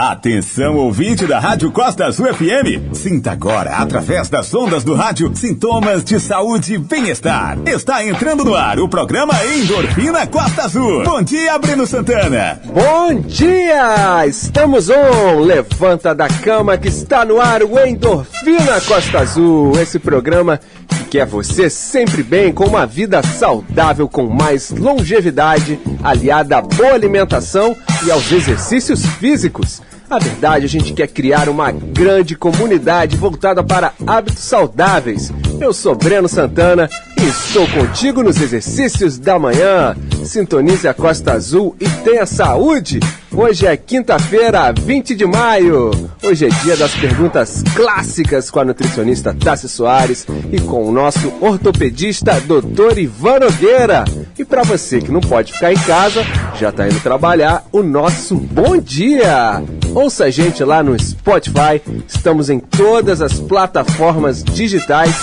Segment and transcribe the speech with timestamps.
[0.00, 2.94] Atenção, ouvinte da Rádio Costa Azul FM.
[2.94, 7.58] Sinta agora, através das ondas do rádio, sintomas de saúde e bem-estar.
[7.66, 11.04] Está entrando no ar o programa Endorfina Costa Azul.
[11.04, 12.58] Bom dia, Breno Santana.
[12.64, 14.26] Bom dia!
[14.26, 15.40] Estamos on!
[15.40, 19.78] Levanta da cama que está no ar o Endorfina Costa Azul.
[19.78, 26.56] Esse programa que quer você sempre bem, com uma vida saudável, com mais longevidade, aliada
[26.56, 27.76] à boa alimentação
[28.06, 29.82] e aos exercícios físicos.
[30.10, 35.32] A verdade, a gente quer criar uma grande comunidade voltada para hábitos saudáveis.
[35.60, 39.96] Eu sou Breno Santana e estou contigo nos exercícios da manhã.
[40.24, 42.98] Sintonize a Costa Azul e tenha saúde.
[43.32, 45.90] Hoje é quinta-feira, 20 de maio.
[46.22, 51.32] Hoje é dia das perguntas clássicas com a nutricionista Tassi Soares e com o nosso
[51.40, 52.98] ortopedista Dr.
[52.98, 54.04] Ivan Nogueira.
[54.36, 56.24] E para você que não pode ficar em casa,
[56.58, 59.62] já está indo trabalhar, o nosso bom dia.
[59.94, 61.80] Ouça a gente lá no Spotify.
[62.08, 65.14] Estamos em todas as plataformas digitais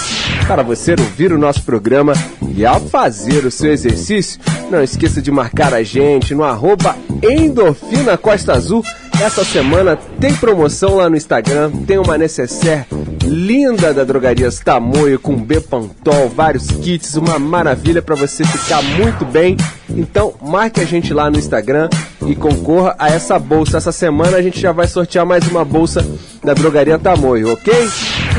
[0.47, 2.13] para você ouvir o nosso programa
[2.57, 4.39] e ao fazer o seu exercício,
[4.71, 8.83] não esqueça de marcar a gente no arroba Endorfina Costa Azul.
[9.21, 12.85] Essa semana tem promoção lá no Instagram, tem uma necessaire
[13.23, 19.55] linda da Drogarias Tamoio com Bepantol, vários kits, uma maravilha para você ficar muito bem.
[19.89, 21.89] Então marque a gente lá no Instagram
[22.25, 23.77] e concorra a essa bolsa.
[23.77, 26.05] Essa semana a gente já vai sortear mais uma bolsa
[26.43, 27.73] da Drogaria Tamoio, ok?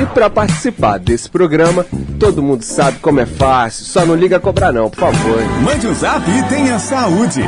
[0.00, 1.84] E para participar desse programa,
[2.18, 5.42] todo mundo sabe como é fácil, só não liga a cobrar não, por favor.
[5.62, 7.42] Mande um zap e tenha saúde.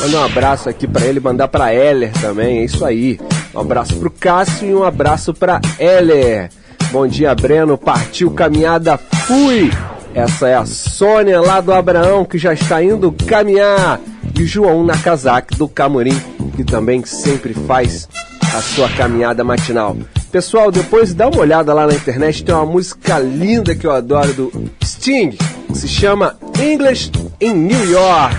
[0.00, 3.18] Manda um abraço aqui para ele, mandar para Heller também, é isso aí.
[3.54, 6.50] Um abraço pro Cássio e um abraço para Heller.
[6.90, 7.76] Bom dia, Breno.
[7.76, 9.70] Partiu caminhada, fui.
[10.14, 14.00] Essa é a Sônia lá do Abraão que já está indo caminhar.
[14.34, 16.18] E o João Nakazaki do Camorim,
[16.56, 18.08] que também sempre faz
[18.54, 19.96] a sua caminhada matinal.
[20.32, 24.32] Pessoal, depois dá uma olhada lá na internet, tem uma música linda que eu adoro
[24.32, 25.30] do Sting,
[25.66, 27.10] que se chama English
[27.40, 28.36] in New York.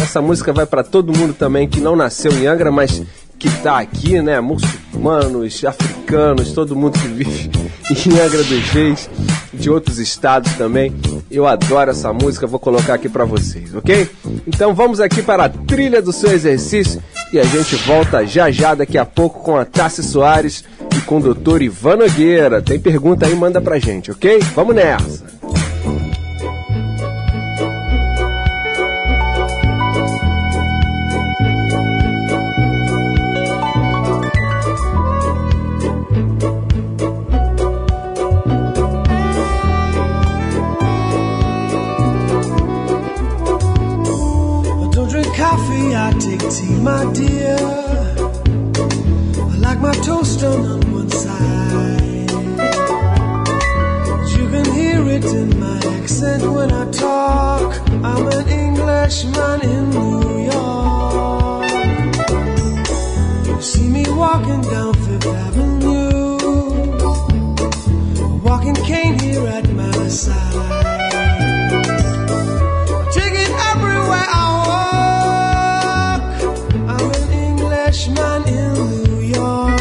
[0.00, 3.02] Essa música vai para todo mundo também que não nasceu em Angra, mas
[3.38, 4.40] que tá aqui, né?
[4.40, 7.50] Muçulmanos, africanos, todo mundo que vive
[7.90, 9.08] em Angra dos Reis,
[9.52, 10.94] de outros estados também.
[11.30, 14.08] Eu adoro essa música, vou colocar aqui para vocês, ok?
[14.46, 17.02] Então vamos aqui para a trilha do seu exercício
[17.32, 20.64] e a gente volta já já daqui a pouco com a Tassi Soares
[20.96, 22.60] e com o doutor Ivan Nogueira.
[22.60, 24.38] Tem pergunta aí, manda pra gente, ok?
[24.54, 25.67] Vamos nessa!
[46.50, 47.56] tea, my dear.
[49.52, 52.30] I like my toast done on one side.
[54.34, 57.78] You can hear it in my accent when I talk.
[58.02, 61.70] I'm an Englishman in New York.
[63.46, 66.38] You see me walking down Fifth Avenue,
[68.24, 70.87] a walking cane here at my side.
[77.98, 79.80] Englishman in New York.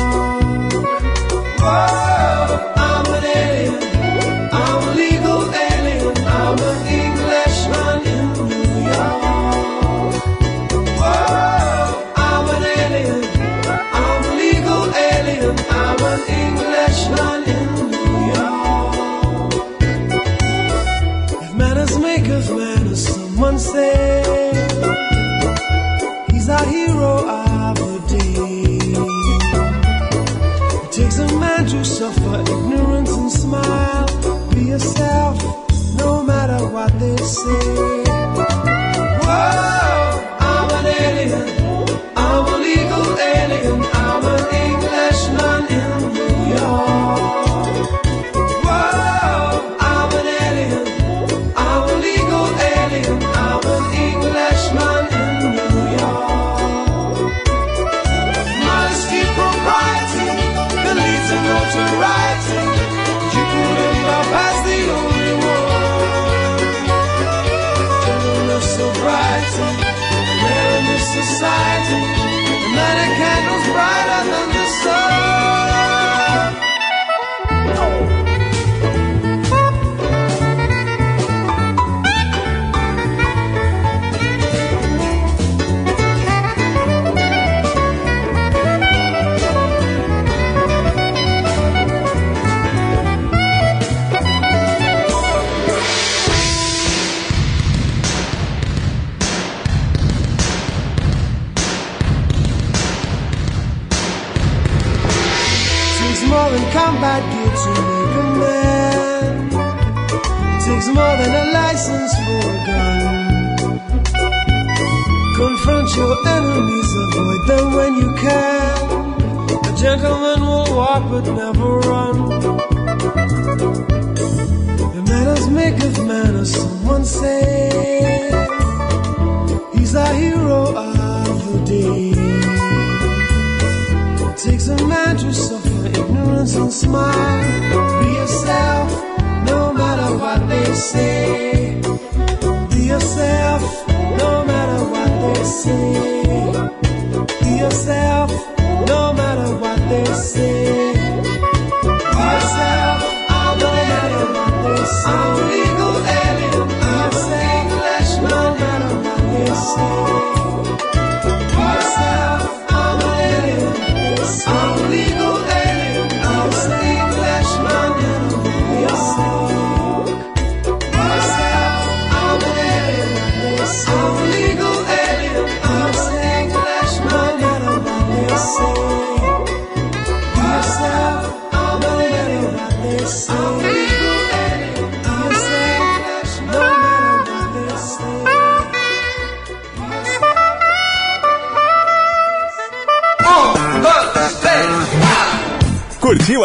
[1.61, 3.77] Whoa, I'm an alien.
[4.51, 6.17] I'm a legal alien.
[6.25, 10.13] I'm an Englishman in New York.
[10.97, 13.23] Whoa, I'm an alien.
[13.93, 15.55] I'm a legal alien.
[15.69, 16.66] I'm an Englishman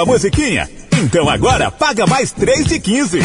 [0.02, 0.68] a musiquinha?
[1.04, 3.20] Então agora paga mais 3 de 15.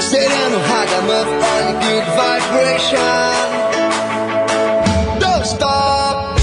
[0.00, 1.46] Sereno Hagamuff
[1.80, 2.98] good vibration.
[5.18, 6.36] Don't stop.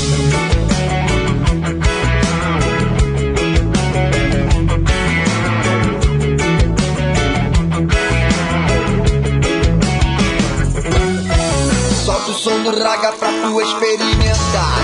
[12.06, 13.54] Solta o som do raga pra tu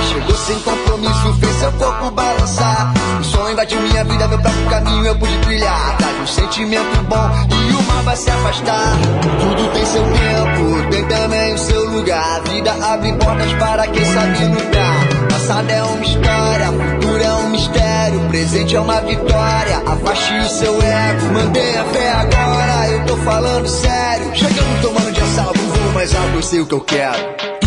[0.10, 2.92] Chegou sem compromisso, fez seu corpo balançar.
[3.20, 5.96] O som invadiu minha vida, meu próprio caminho eu pude trilhar.
[6.00, 8.98] Dá um sentimento bom e o mal vai se afastar.
[9.40, 12.38] Tudo tem seu tempo, tem também o seu lugar.
[12.38, 15.30] A vida abre portas para quem sabe lutar.
[15.30, 18.20] Passado é uma história, futuro é um mistério.
[18.30, 21.34] Presente é uma vitória, afaste o seu ego.
[21.34, 24.36] Mantenha a fé agora, eu tô falando sério.
[24.36, 27.59] Chegando tomando de assalto, voo mais alto, eu sei o que eu quero.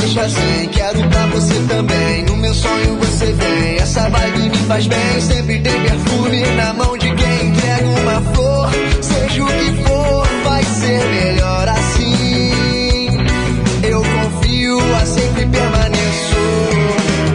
[0.00, 2.24] Deixa zen, quero pra você também.
[2.24, 5.20] No meu sonho você vem, essa vibe me faz bem.
[5.20, 8.70] Sempre tem perfume na mão de quem entrega uma flor.
[9.00, 13.08] Seja o que for, vai ser melhor assim.
[13.82, 16.36] Eu confio, a sempre permaneço.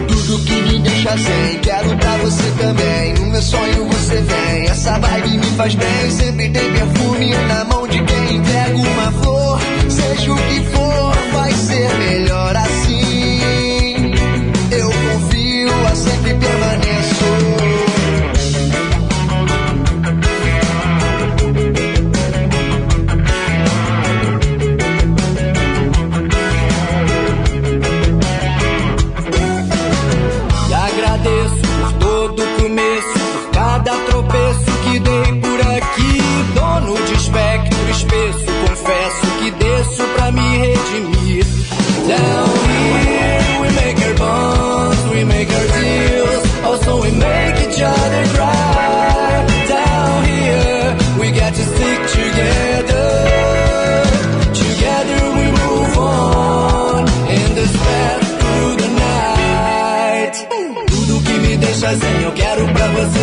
[0.08, 3.14] Tudo que me deixa zen, quero pra você também.
[3.14, 4.64] No meu sonho você vem.
[4.68, 6.10] Essa vibe me faz bem.
[6.10, 9.60] Sempre tem perfume na mão de quem entrega uma flor.
[9.88, 12.23] Seja o que for, vai ser melhor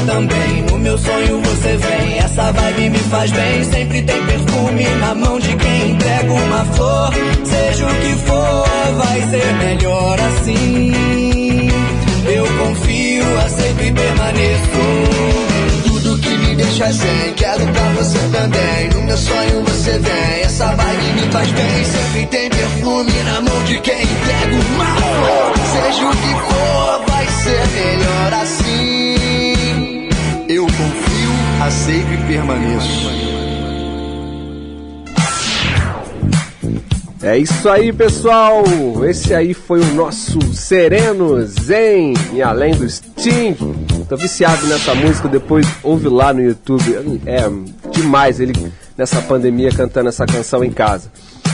[0.05, 0.63] também.
[0.69, 3.63] No meu sonho você vem, essa vibe me faz bem.
[3.63, 7.13] Sempre tem perfume na mão de quem entrega uma flor.
[7.43, 8.65] Seja o que for,
[8.97, 11.69] vai ser melhor assim.
[12.25, 15.31] Eu confio, aceito e permaneço.
[15.83, 18.89] Tudo que me deixa zen, quero pra você também.
[18.93, 21.85] No meu sonho você vem, essa vibe me faz bem.
[21.85, 25.53] Sempre tem perfume na mão de quem entrega uma flor.
[25.71, 26.60] Seja o que for,
[31.81, 33.31] confio, aceito e permaneço.
[37.23, 38.63] É isso aí, pessoal!
[39.07, 43.55] Esse aí foi o nosso Sereno Zen, e além do Sting.
[44.09, 47.21] Tô viciado nessa música, depois ouve lá no YouTube.
[47.25, 47.41] É
[47.91, 48.53] demais ele
[48.97, 51.11] nessa pandemia cantando essa canção em casa.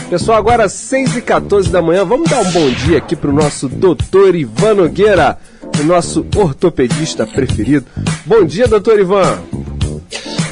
[0.10, 3.68] Pessoal, agora 6 e 14 da manhã, vamos dar um bom dia aqui pro nosso
[3.68, 5.38] doutor Ivan Nogueira,
[5.82, 7.86] o nosso ortopedista preferido.
[8.26, 9.67] Bom dia, doutor Ivan!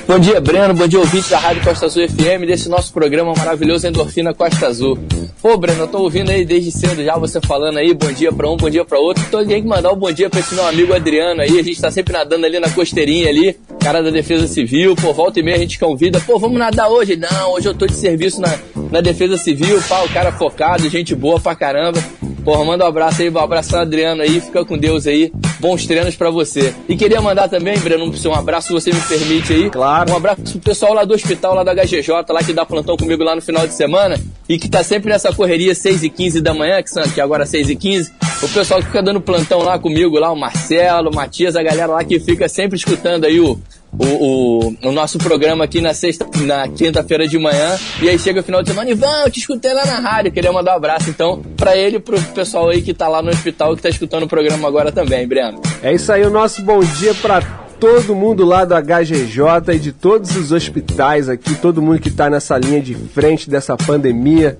[0.07, 0.71] Bom dia, Breno.
[0.75, 5.00] Bom dia, ouvinte da Rádio Costa Azul FM, desse nosso programa maravilhoso Endorfina Costa Azul.
[5.41, 8.47] Pô, Breno, eu tô ouvindo aí desde cedo já você falando aí, bom dia pra
[8.47, 9.24] um, bom dia pra outro.
[9.27, 11.59] Então tem que mandar um bom dia pra esse meu amigo Adriano aí.
[11.59, 14.95] A gente tá sempre nadando ali na costeirinha ali, cara da Defesa Civil.
[14.95, 16.21] Pô, volta e meia a gente convida.
[16.21, 17.15] Pô, vamos nadar hoje?
[17.15, 18.59] Não, hoje eu tô de serviço na,
[18.91, 19.81] na Defesa Civil.
[19.89, 22.00] Pá, o cara focado, gente boa pra caramba.
[22.45, 25.31] Porra, manda um abraço aí, um abraço ao Adriano aí, fica com Deus aí.
[25.59, 26.75] Bons treinos pra você.
[26.87, 29.69] E queria mandar também, Breno, um abraço, se você me permite aí.
[29.71, 30.13] Claro.
[30.13, 33.23] Um abraço pro pessoal lá do hospital, lá da HGJ, lá que dá plantão comigo
[33.23, 34.21] lá no final de semana.
[34.47, 37.47] E que tá sempre nessa correria 6 e 15 da manhã, que, são, que agora
[37.47, 38.13] 6 e 15.
[38.43, 41.93] O pessoal que fica dando plantão lá comigo, lá, o Marcelo, o Matias, a galera
[41.93, 43.59] lá que fica sempre escutando aí o,
[43.99, 47.77] o, o, o nosso programa aqui na sexta, na quinta-feira de manhã.
[48.01, 50.31] E aí chega o final de semana, Ivan, eu te escutei lá na rádio.
[50.31, 53.75] Queria mandar um abraço, então, pra ele pro pessoal aí que tá lá no hospital
[53.75, 55.61] que tá escutando o programa agora também, Breno.
[55.81, 57.41] É isso aí, o nosso bom dia pra
[57.79, 62.29] todo mundo lá do HGJ e de todos os hospitais aqui, todo mundo que tá
[62.29, 64.57] nessa linha de frente dessa pandemia.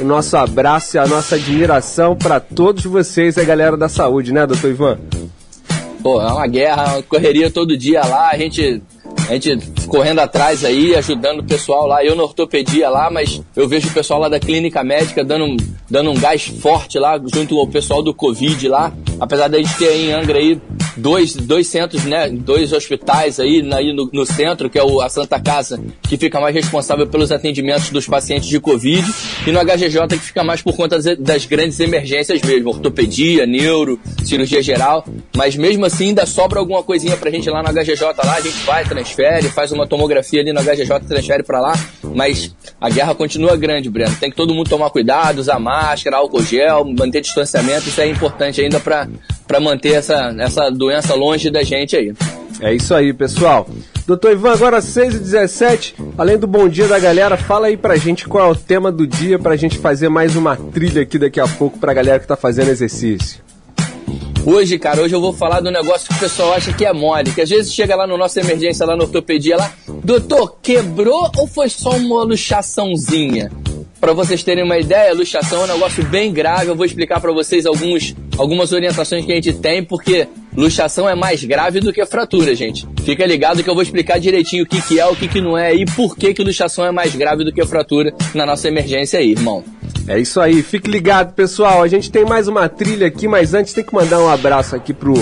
[0.00, 4.46] O nosso abraço e a nossa admiração pra todos vocês, a galera da saúde, né,
[4.46, 4.98] doutor Ivan?
[6.02, 8.80] Pô, é uma guerra, uma correria todo dia lá, a gente,
[9.28, 12.04] a gente correndo atrás aí, ajudando o pessoal lá.
[12.04, 15.56] Eu na ortopedia lá, mas eu vejo o pessoal lá da clínica médica dando, um-
[15.90, 18.92] dando um gás forte lá, junto ao pessoal do Covid lá.
[19.18, 20.60] Apesar da gente ter em Angra aí
[20.98, 22.28] dois, dois centros, né?
[22.28, 26.16] Dois hospitais aí, na- aí no, no centro, que é o, a Santa Casa, que
[26.16, 29.04] fica mais responsável pelos atendimentos dos pacientes de Covid,
[29.46, 33.98] e no HGJ que fica mais por conta das, das grandes emergências mesmo, ortopedia, neuro,
[34.24, 35.04] cirurgia geral.
[35.36, 38.58] Mas mesmo assim ainda sobra alguma coisinha pra gente lá no HGJ lá, a gente
[38.66, 41.72] vai, transfere, faz uma tomografia ali no HGJ, transfere pra lá.
[42.14, 44.14] Mas a guerra continua grande, Breno.
[44.18, 48.60] Tem que todo mundo tomar cuidado, usar máscara, álcool gel, manter distanciamento, isso é importante
[48.60, 49.08] ainda pra,
[49.48, 52.12] pra manter essa, essa doença longe da gente aí.
[52.60, 53.68] É isso aí, pessoal.
[54.06, 57.96] Doutor Ivan, agora 6 e 17 além do bom dia da galera, fala aí pra
[57.96, 61.40] gente qual é o tema do dia pra gente fazer mais uma trilha aqui daqui
[61.40, 63.40] a pouco pra galera que tá fazendo exercício.
[64.46, 67.32] Hoje, cara, hoje eu vou falar do negócio que o pessoal acha que é mole,
[67.32, 71.46] que às vezes chega lá no nossa emergência, lá na ortopedia, lá, doutor, quebrou ou
[71.46, 73.50] foi só uma luxaçãozinha?
[74.00, 76.68] Pra vocês terem uma ideia, luxação é um negócio bem grave.
[76.68, 80.28] Eu vou explicar pra vocês alguns, algumas orientações que a gente tem, porque
[80.58, 82.86] luxação é mais grave do que fratura, gente.
[83.04, 85.56] Fica ligado que eu vou explicar direitinho o que, que é, o que, que não
[85.56, 89.20] é e por que, que luxação é mais grave do que fratura na nossa emergência
[89.20, 89.62] aí, irmão.
[90.08, 91.82] É isso aí, fique ligado, pessoal.
[91.82, 94.92] A gente tem mais uma trilha aqui, mas antes tem que mandar um abraço aqui
[94.92, 95.14] pro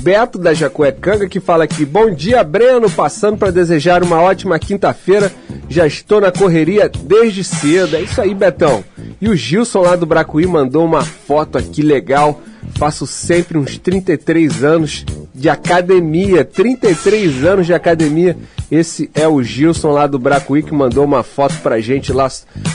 [0.00, 5.30] Beto da Jacuecanga, que fala aqui: Bom dia, Breno, passando para desejar uma ótima quinta-feira.
[5.68, 7.96] Já estou na correria desde cedo.
[7.96, 8.82] É isso aí, Betão.
[9.20, 12.40] E o Gilson lá do Bracuí mandou uma foto aqui legal
[12.76, 16.44] faço sempre uns 33 anos de academia.
[16.44, 18.36] 33 anos de academia.
[18.70, 22.28] Esse é o Gilson lá do Bracuí que mandou uma foto pra gente lá,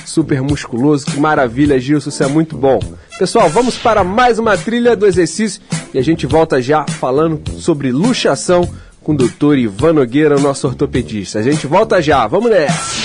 [0.06, 1.06] super musculoso.
[1.06, 2.80] Que maravilha, Gilson, isso é muito bom.
[3.18, 5.62] Pessoal, vamos para mais uma trilha do exercício
[5.94, 8.70] e a gente volta já falando sobre luxação
[9.02, 11.40] com o doutor Ivan Nogueira, nosso ortopedista.
[11.40, 13.05] A gente volta já, vamos nessa!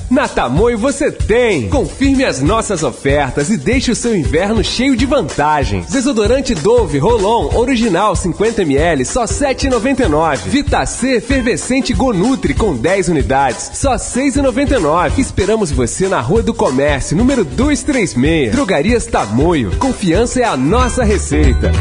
[0.11, 1.69] na Tamoio você tem!
[1.69, 5.85] Confirme as nossas ofertas e deixe o seu inverno cheio de vantagens.
[5.85, 10.39] Desodorante Dove Rolon Original 50ml só R$ 7,99.
[10.39, 15.17] Vitacê Efervescente Gonutri com 10 unidades só R$ 6,99.
[15.17, 18.51] Esperamos você na Rua do Comércio, número 236.
[18.51, 19.77] Drogarias Tamoio.
[19.77, 21.71] Confiança é a nossa receita.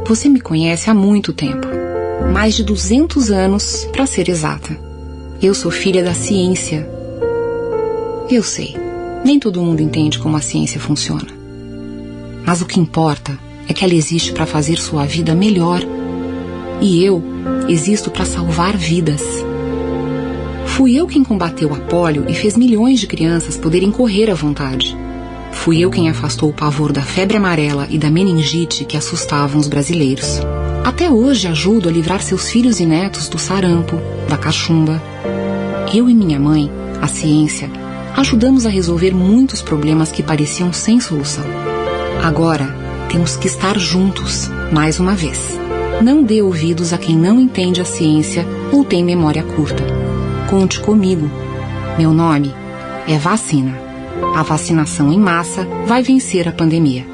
[0.06, 1.70] você me conhece há muito tempo,
[2.34, 4.78] mais de 200 anos para ser exata.
[5.42, 6.86] Eu sou filha da ciência.
[8.30, 8.76] Eu sei,
[9.24, 11.40] nem todo mundo entende como a ciência funciona.
[12.46, 15.82] Mas o que importa é que ela existe para fazer sua vida melhor.
[16.82, 17.24] E eu
[17.68, 19.22] existo para salvar vidas.
[20.66, 24.98] Fui eu quem combateu a polio e fez milhões de crianças poderem correr à vontade.
[25.52, 29.68] Fui eu quem afastou o pavor da febre amarela e da meningite que assustavam os
[29.68, 30.40] brasileiros.
[30.84, 35.02] Até hoje ajudo a livrar seus filhos e netos do sarampo, da cachumba.
[35.94, 37.70] Eu e minha mãe, a ciência,
[38.16, 41.71] ajudamos a resolver muitos problemas que pareciam sem solução.
[42.24, 42.68] Agora,
[43.10, 45.60] temos que estar juntos, mais uma vez.
[46.04, 49.84] Não dê ouvidos a quem não entende a ciência ou tem memória curta.
[50.48, 51.30] Conte comigo.
[51.98, 52.54] Meu nome
[53.08, 53.76] é Vacina.
[54.36, 57.08] A vacinação em massa vai vencer a pandemia.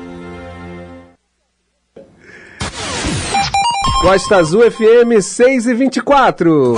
[4.02, 6.76] Costa Azul FM 6 e 24.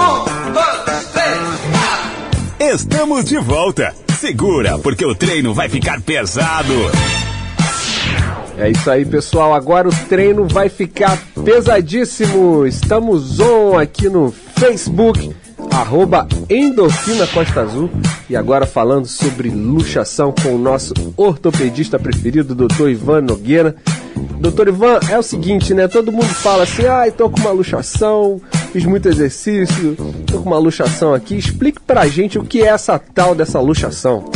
[2.60, 3.96] Estamos de volta.
[4.20, 6.74] Segura, porque o treino vai ficar pesado.
[8.60, 9.54] É isso aí, pessoal.
[9.54, 12.65] Agora o treino vai ficar pesadíssimo.
[12.65, 15.34] Estamos on aqui no Facebook,
[15.72, 17.89] arroba Endorfina Costa Azul.
[18.30, 22.89] E agora falando sobre luxação com o nosso ortopedista preferido, Dr.
[22.89, 23.78] Ivan Nogueira.
[24.41, 25.88] Doutor Ivan, é o seguinte, né?
[25.88, 28.41] Todo mundo fala assim, ah, tô com uma luxação,
[28.74, 29.95] fiz muito exercício,
[30.28, 31.38] tô com uma luxação aqui.
[31.38, 34.30] Explique pra gente o que é essa tal dessa luxação.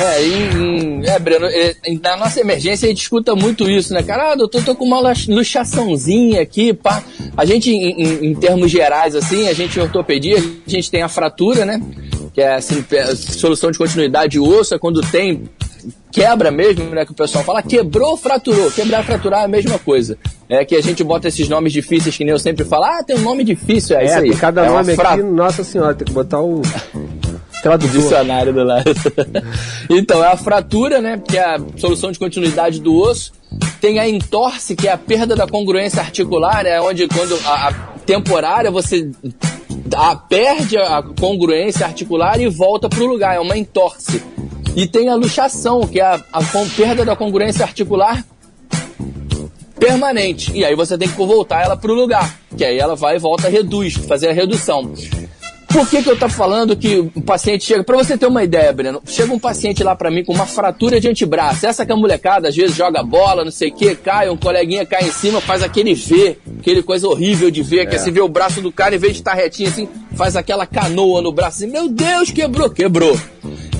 [0.00, 4.32] É, em, é, Breno, é, na nossa emergência a gente escuta muito isso, né, cara?
[4.32, 7.02] Ah, doutor, tô com uma luxaçãozinha aqui, pá.
[7.36, 11.08] A gente, em, em, termos gerais, assim, a gente em ortopedia, a gente tem a
[11.08, 11.82] fratura, né?
[12.32, 12.82] Que é assim,
[13.14, 15.48] solução de continuidade de osso, é quando tem
[16.10, 17.04] quebra mesmo, né?
[17.04, 18.70] Que o pessoal fala, quebrou, fraturou.
[18.70, 20.16] Quebrar, fraturar é a mesma coisa.
[20.48, 23.16] É que a gente bota esses nomes difíceis que nem eu sempre falo, ah, tem
[23.16, 24.36] um nome difícil, é, é isso aí.
[24.36, 25.10] Cada é nome fra...
[25.10, 26.62] aqui, nossa senhora, tem que botar o.
[27.62, 28.00] Tradutor.
[28.00, 28.90] Dicionário do lado.
[29.90, 31.20] então, é a fratura, né?
[31.26, 33.32] Que é a solução de continuidade do osso.
[33.80, 37.72] Tem a entorse, que é a perda da congruência articular, é onde quando a, a
[38.06, 39.10] temporária você
[39.94, 44.22] a, perde a congruência articular e volta para o lugar, é uma entorse.
[44.76, 46.40] E tem a luxação, que é a, a
[46.76, 48.24] perda da congruência articular
[49.78, 50.52] permanente.
[50.54, 53.18] E aí você tem que voltar ela para o lugar, que aí ela vai e
[53.18, 54.92] volta, reduz, fazer a redução.
[55.72, 57.84] Por que, que eu tô falando que o paciente chega?
[57.84, 61.00] Para você ter uma ideia, Breno, chega um paciente lá para mim com uma fratura
[61.00, 61.64] de antebraço.
[61.64, 64.84] Essa que a molecada às vezes joga bola, não sei o que, cai, um coleguinha
[64.84, 67.86] cai em cima, faz aquele V, aquele coisa horrível de ver, é.
[67.86, 70.66] que você vê o braço do cara, em vez de estar retinho assim, faz aquela
[70.66, 73.16] canoa no braço assim, meu Deus, quebrou, quebrou.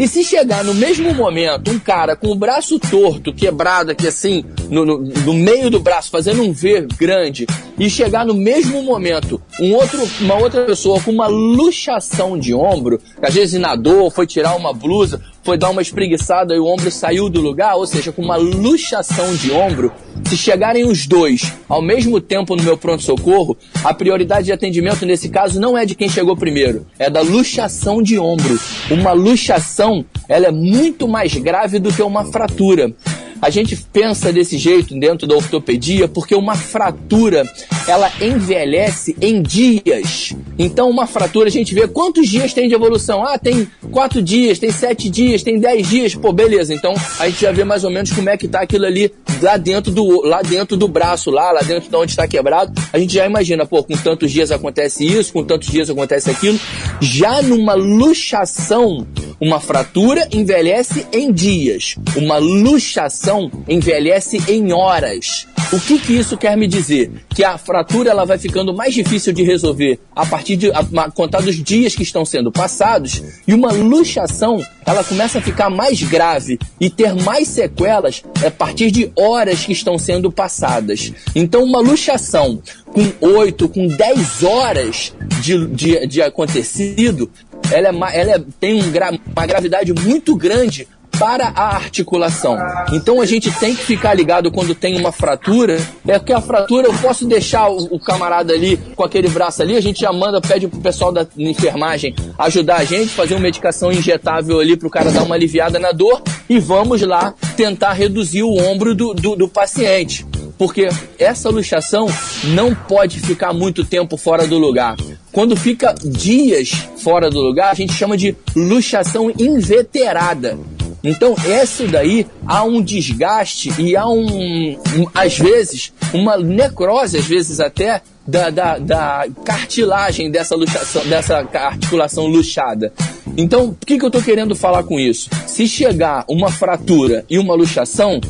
[0.01, 4.43] E se chegar no mesmo momento um cara com o braço torto, quebrado aqui assim,
[4.71, 7.47] no, no, no meio do braço, fazendo um V grande,
[7.79, 12.99] e chegar no mesmo momento um outro, uma outra pessoa com uma luxação de ombro,
[12.99, 16.91] que às vezes nadou, foi tirar uma blusa, foi dar uma espreguiçada e o ombro
[16.91, 19.93] saiu do lugar, ou seja, com uma luxação de ombro,
[20.29, 25.29] se chegarem os dois ao mesmo tempo no meu pronto-socorro, a prioridade de atendimento nesse
[25.29, 28.59] caso não é de quem chegou primeiro, é da luxação de ombro.
[28.91, 32.95] Uma luxação, ela é muito mais grave do que uma fratura.
[33.41, 37.51] A gente pensa desse jeito dentro da ortopedia porque uma fratura
[37.87, 40.35] ela envelhece em dias.
[40.59, 43.25] Então, uma fratura a gente vê quantos dias tem de evolução.
[43.25, 46.15] Ah, tem quatro dias, tem sete dias, tem dez dias.
[46.15, 46.75] Pô, beleza.
[46.75, 49.57] Então, a gente já vê mais ou menos como é que tá aquilo ali lá
[49.57, 52.73] dentro do, lá dentro do braço, lá, lá dentro de onde está quebrado.
[52.93, 56.61] A gente já imagina, pô, com tantos dias acontece isso, com tantos dias acontece aquilo.
[57.01, 59.07] Já numa luxação,
[59.41, 61.97] uma fratura envelhece em dias.
[62.17, 63.30] Uma luxação
[63.69, 65.47] envelhece em horas.
[65.73, 67.13] O que, que isso quer me dizer?
[67.29, 71.41] Que a fratura ela vai ficando mais difícil de resolver a partir de a, contar
[71.43, 76.59] dos dias que estão sendo passados e uma luxação ela começa a ficar mais grave
[76.81, 81.13] e ter mais sequelas a partir de horas que estão sendo passadas.
[81.37, 87.31] Então uma luxação com 8, com 10 horas de, de, de acontecido,
[87.71, 90.89] ela, é, ela é- tem um gra- uma gravidade muito grande
[91.19, 92.57] para a articulação.
[92.93, 95.81] Então a gente tem que ficar ligado quando tem uma fratura.
[96.07, 99.77] É que a fratura eu posso deixar o, o camarada ali com aquele braço ali,
[99.77, 103.93] a gente já manda, pede pro pessoal da enfermagem ajudar a gente, fazer uma medicação
[103.93, 108.57] injetável ali pro cara dar uma aliviada na dor e vamos lá tentar reduzir o
[108.57, 110.27] ombro do, do, do paciente.
[110.59, 112.07] Porque essa luxação
[112.45, 114.95] não pode ficar muito tempo fora do lugar.
[115.33, 116.71] Quando fica dias
[117.03, 120.59] fora do lugar, a gente chama de luxação inveterada.
[121.03, 127.25] Então, essa daí há um desgaste e há um, um- às vezes, uma necrose, às
[127.25, 132.93] vezes até, da, da, da cartilagem dessa, luxação, dessa articulação luxada.
[133.37, 135.31] Então, o que, que eu estou querendo falar com isso?
[135.47, 138.21] Se chegar uma fratura e uma luxação,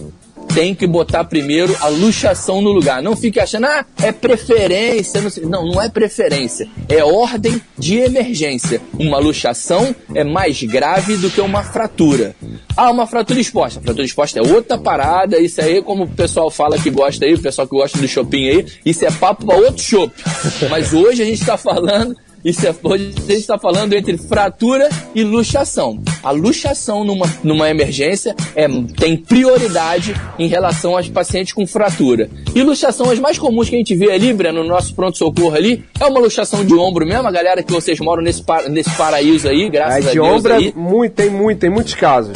[0.54, 3.02] tem que botar primeiro a luxação no lugar.
[3.02, 5.20] Não fique achando, ah, é preferência.
[5.20, 5.44] Não, sei.
[5.44, 6.68] não, não é preferência.
[6.88, 8.80] É ordem de emergência.
[8.98, 12.34] Uma luxação é mais grave do que uma fratura.
[12.76, 13.80] Ah, uma fratura exposta.
[13.80, 15.38] Fratura exposta é outra parada.
[15.38, 18.48] Isso aí, como o pessoal fala que gosta aí, o pessoal que gosta do shopping
[18.48, 20.22] aí, isso é papo para outro shopping.
[20.68, 24.88] Mas hoje a gente está falando isso é, hoje a gente está falando entre fratura
[25.14, 26.00] e luxação.
[26.22, 32.28] A luxação numa, numa emergência é, tem prioridade em relação aos pacientes com fratura.
[32.54, 35.84] E luxação, as mais comuns que a gente vê ali, Breno, no nosso pronto-socorro ali,
[35.98, 39.48] é uma luxação de ombro mesmo, a galera que vocês moram nesse, par- nesse paraíso
[39.48, 40.72] aí, graças Aí a de Deus ombro é aí.
[40.76, 42.32] muito, tem muito, tem muitos casos.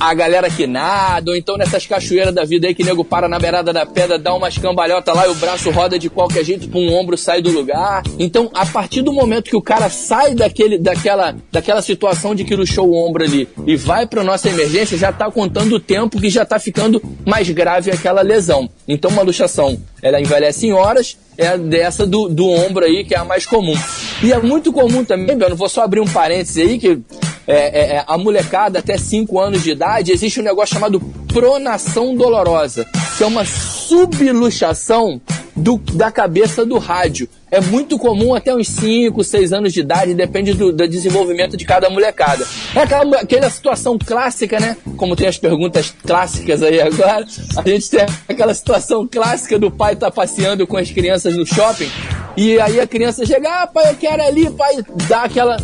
[0.00, 3.36] A galera que nada, ou então nessas cachoeiras da vida aí que nego para na
[3.36, 6.94] beirada da pedra, dá umas cambalhotas lá e o braço roda de qualquer jeito, um
[6.94, 8.04] ombro sai do lugar.
[8.16, 12.54] Então, a partir do momento que o cara sai daquele, daquela, daquela situação de que
[12.54, 16.30] luxou o ombro ali e vai para nossa emergência, já tá contando o tempo que
[16.30, 18.70] já tá ficando mais grave aquela lesão.
[18.86, 23.14] Então, uma luxação, ela envelhece em horas, é a dessa do, do ombro aí, que
[23.14, 23.74] é a mais comum.
[24.22, 27.00] E é muito comum também, Beno, vou só abrir um parênteses aí, que
[27.48, 31.00] é, é, é, a molecada até 5 anos de idade, existe um negócio chamado
[31.32, 35.18] pronação dolorosa, que é uma subluxação
[35.56, 37.26] do, da cabeça do rádio.
[37.50, 41.64] É muito comum até uns 5, 6 anos de idade, depende do, do desenvolvimento de
[41.64, 42.46] cada molecada.
[42.76, 44.76] É aquela, aquela situação clássica, né?
[44.98, 47.24] Como tem as perguntas clássicas aí agora,
[47.56, 51.88] a gente tem aquela situação clássica do pai estar passeando com as crianças no shopping,
[52.36, 54.76] e aí a criança chega, ah, pai, eu quero ali, pai,
[55.08, 55.56] dá aquela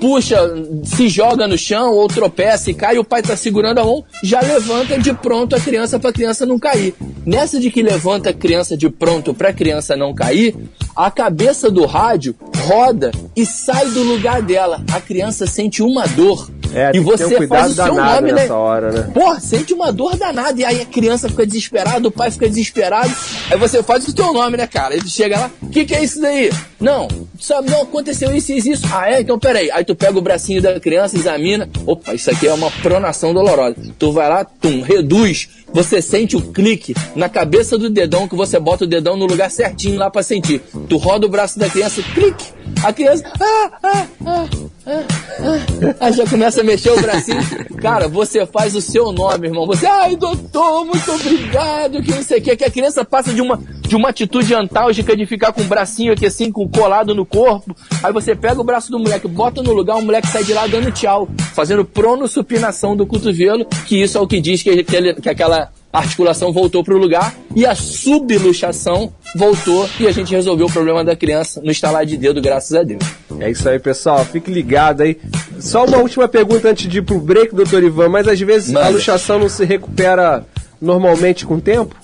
[0.00, 0.38] puxa,
[0.84, 4.40] se joga no chão ou tropeça e cai, o pai tá segurando a mão, já
[4.40, 6.94] levanta de pronto a criança para a criança não cair.
[7.26, 10.56] Nessa de que levanta a criança de pronto para a criança não cair,
[10.96, 12.34] a cabeça do rádio
[12.68, 14.84] roda e sai do lugar dela.
[14.92, 16.50] A criança sente uma dor.
[16.74, 18.42] É, e um você cuidado faz o seu nome, né?
[18.42, 19.10] nessa hora, né?
[19.14, 20.60] Porra, sente uma dor danada.
[20.60, 23.10] E aí a criança fica desesperada, o pai fica desesperado.
[23.50, 24.94] Aí você faz o teu nome, né, cara?
[24.94, 26.50] Ele chega lá, o que, que é isso daí?
[26.78, 27.08] Não,
[27.40, 28.86] sabe, não aconteceu isso e isso.
[28.92, 29.20] Ah, é?
[29.20, 29.70] Então peraí.
[29.70, 31.66] Aí tu pega o bracinho da criança, examina.
[31.86, 33.76] Opa, isso aqui é uma pronação dolorosa.
[33.98, 35.48] Tu vai lá, tum, reduz.
[35.72, 39.50] Você sente o clique na cabeça do dedão, que você bota o dedão no lugar
[39.50, 40.60] certinho lá pra sentir.
[40.88, 42.44] Tu roda o braço da criança, clique.
[42.84, 43.24] A criança.
[43.40, 44.46] Ah, ah, ah,
[44.86, 45.02] ah,
[45.40, 45.94] ah.
[46.00, 47.40] Aí já começa a mexer o bracinho.
[47.80, 49.66] Cara, você faz o seu nome, irmão.
[49.66, 52.56] Você, ai, doutor, muito obrigado, que não sei o que.
[52.56, 56.12] Que a criança passa de uma, de uma atitude antálgica de ficar com o bracinho
[56.12, 57.74] aqui assim, com colado no corpo.
[58.02, 60.66] Aí você pega o braço do moleque, bota no lugar, o moleque sai de lá
[60.66, 65.14] dando tchau, fazendo pronossupinação do cotovelo, que isso é o que diz que, que, ele-
[65.14, 65.57] que aquela
[65.92, 71.02] articulação voltou para o lugar e a subluxação voltou e a gente resolveu o problema
[71.04, 73.02] da criança no estalar de dedo, graças a Deus.
[73.40, 74.24] É isso aí, pessoal.
[74.24, 75.18] Fique ligado aí.
[75.58, 78.08] Só uma última pergunta antes de ir pro break, doutor Ivan.
[78.08, 78.90] Mas às vezes a Manda.
[78.90, 80.44] luxação não se recupera
[80.80, 81.94] normalmente com o tempo?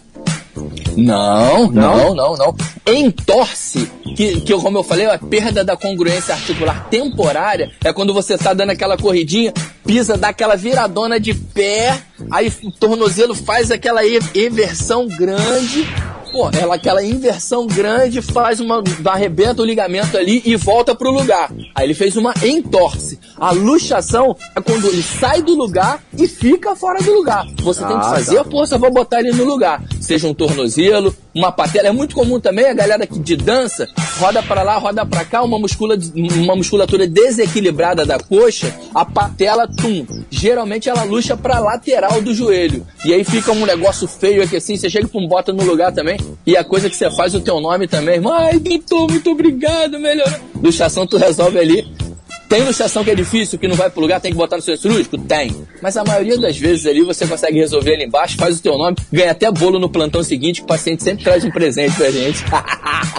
[0.96, 2.14] Não, Não?
[2.14, 2.56] não, não, não.
[2.86, 8.38] Entorce, que, que como eu falei, a perda da congruência articular temporária é quando você
[8.38, 9.52] tá dando aquela corridinha,
[9.86, 11.98] pisa, dá aquela viradona de pé,
[12.30, 15.86] aí o tornozelo faz aquela eversão grande,
[16.30, 21.50] pô, ela, aquela inversão grande faz uma, arrebenta o ligamento ali e volta pro lugar.
[21.74, 23.18] Aí ele fez uma entorse.
[23.36, 27.46] A luxação é quando ele sai do lugar e fica fora do lugar.
[27.62, 28.40] Você tem que Ah, fazer tá.
[28.42, 29.82] a força pra botar ele no lugar.
[30.04, 31.88] Seja um tornozelo, uma patela.
[31.88, 33.88] É muito comum também a galera que de dança
[34.18, 39.66] roda pra lá, roda pra cá, uma, muscula, uma musculatura desequilibrada da coxa, a patela,
[39.66, 40.06] tum.
[40.30, 42.86] Geralmente ela luxa pra lateral do joelho.
[43.04, 45.92] E aí fica um negócio feio aqui assim, você chega e pum, bota no lugar
[45.92, 46.18] também.
[46.46, 48.20] E a coisa que você faz o teu nome também.
[48.30, 50.38] Ai, doutor, muito obrigado, melhorou.
[50.62, 52.03] Luxação tu resolve ali
[52.48, 54.76] Tem luxação que é difícil, que não vai pro lugar, tem que botar no seu
[54.76, 55.18] cirúrgico?
[55.18, 55.54] Tem.
[55.82, 58.96] Mas a maioria das vezes ali você consegue resolver ali embaixo, faz o teu nome,
[59.12, 62.44] ganha até bolo no plantão seguinte, que o paciente sempre traz um presente pra gente.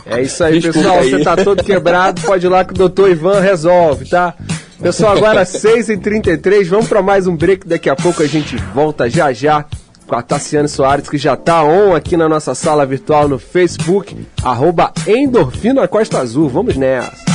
[0.08, 1.00] É isso aí, Desculpa pessoal.
[1.02, 1.10] aí.
[1.10, 4.36] Você tá todo quebrado, pode ir lá que o doutor Ivan resolve, tá?
[4.80, 7.68] Pessoal, agora 6h33, vamos pra mais um break.
[7.68, 9.66] Daqui a pouco a gente volta já já
[10.06, 14.16] com a Tassiane Soares, que já tá on aqui na nossa sala virtual no Facebook,
[14.44, 16.48] arroba Endorfina Costa Azul.
[16.50, 17.35] Vamos nessa.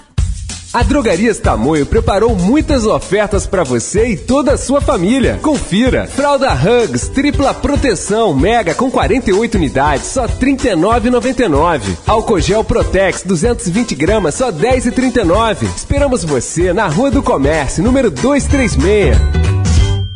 [0.73, 5.37] A Drogarias Tamoio preparou muitas ofertas para você e toda a sua família.
[5.41, 6.07] Confira.
[6.07, 11.81] Fralda Hugs, tripla proteção, mega com 48 unidades, só R$ 39,99.
[12.07, 15.67] Álcool gel Protex, 220 gramas, só R$ 10,39.
[15.75, 19.17] Esperamos você na Rua do Comércio, número 236.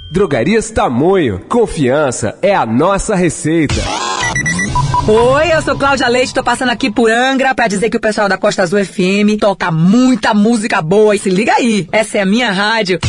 [0.09, 1.41] Drogarias Tamoio.
[1.49, 4.04] Confiança é a nossa receita.
[5.07, 8.27] Oi, eu sou Cláudia Leite, tô passando aqui por Angra pra dizer que o pessoal
[8.27, 12.25] da Costa Azul FM toca muita música boa e se liga aí, essa é a
[12.25, 12.99] minha rádio.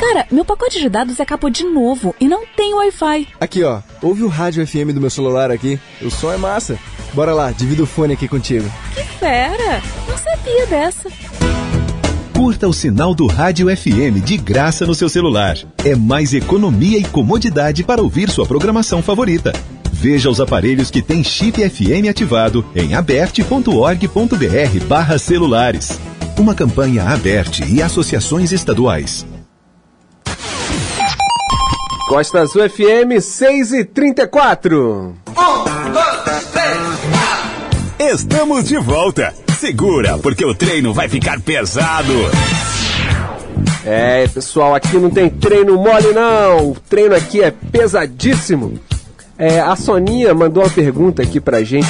[0.00, 3.28] Cara, meu pacote de dados acabou de novo e não tem Wi-Fi.
[3.40, 3.80] Aqui, ó.
[4.02, 5.78] Ouve o rádio FM do meu celular aqui.
[6.00, 6.76] O som é massa.
[7.14, 8.68] Bora lá, divido o fone aqui contigo.
[8.94, 9.80] Que fera!
[10.08, 11.08] Não sabia dessa.
[12.42, 15.56] Curta o sinal do Rádio FM de graça no seu celular.
[15.84, 19.52] É mais economia e comodidade para ouvir sua programação favorita.
[19.92, 26.00] Veja os aparelhos que têm chip FM ativado em aberte.org.br barra celulares.
[26.36, 29.24] Uma campanha aberte e associações estaduais.
[32.08, 35.14] Costa Azul FM 6 e 34
[38.00, 39.32] Estamos de volta.
[39.66, 42.12] Segura, porque o treino vai ficar pesado.
[43.86, 46.70] É, pessoal, aqui não tem treino mole não.
[46.70, 48.74] O treino aqui é pesadíssimo.
[49.38, 51.86] É, a Soninha mandou uma pergunta aqui pra gente.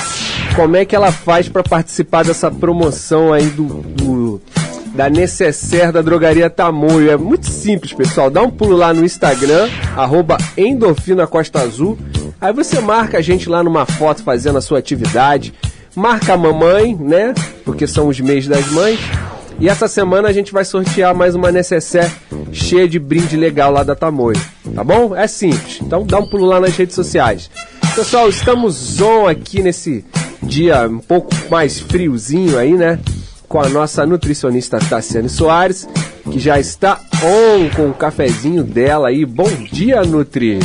[0.55, 4.41] Como é que ela faz pra participar dessa promoção aí do, do-
[4.95, 7.11] da necessaire da drogaria Tamoio?
[7.11, 8.29] É muito simples, pessoal.
[8.29, 11.97] Dá um pulo lá no Instagram, arroba Endorfina Costa Azul.
[12.39, 15.55] Aí você marca a gente lá numa foto fazendo a sua atividade.
[15.95, 17.35] Marca a mamãe, né?
[17.65, 18.99] Porque são os meses das mães.
[19.59, 22.11] E essa semana a gente vai sortear mais uma necessaire
[22.53, 24.41] cheia de brinde legal lá da Tamoio.
[24.75, 25.15] Tá bom?
[25.15, 25.79] É simples.
[25.81, 27.51] Então dá um pulo lá nas redes sociais.
[27.95, 30.05] Pessoal, estamos on aqui nesse
[30.43, 32.99] dia um pouco mais friozinho aí, né?
[33.47, 35.87] Com a nossa nutricionista Tassiane Soares,
[36.31, 39.27] que já está on com o cafezinho dela aí.
[39.27, 40.59] Bom dia, Nutri!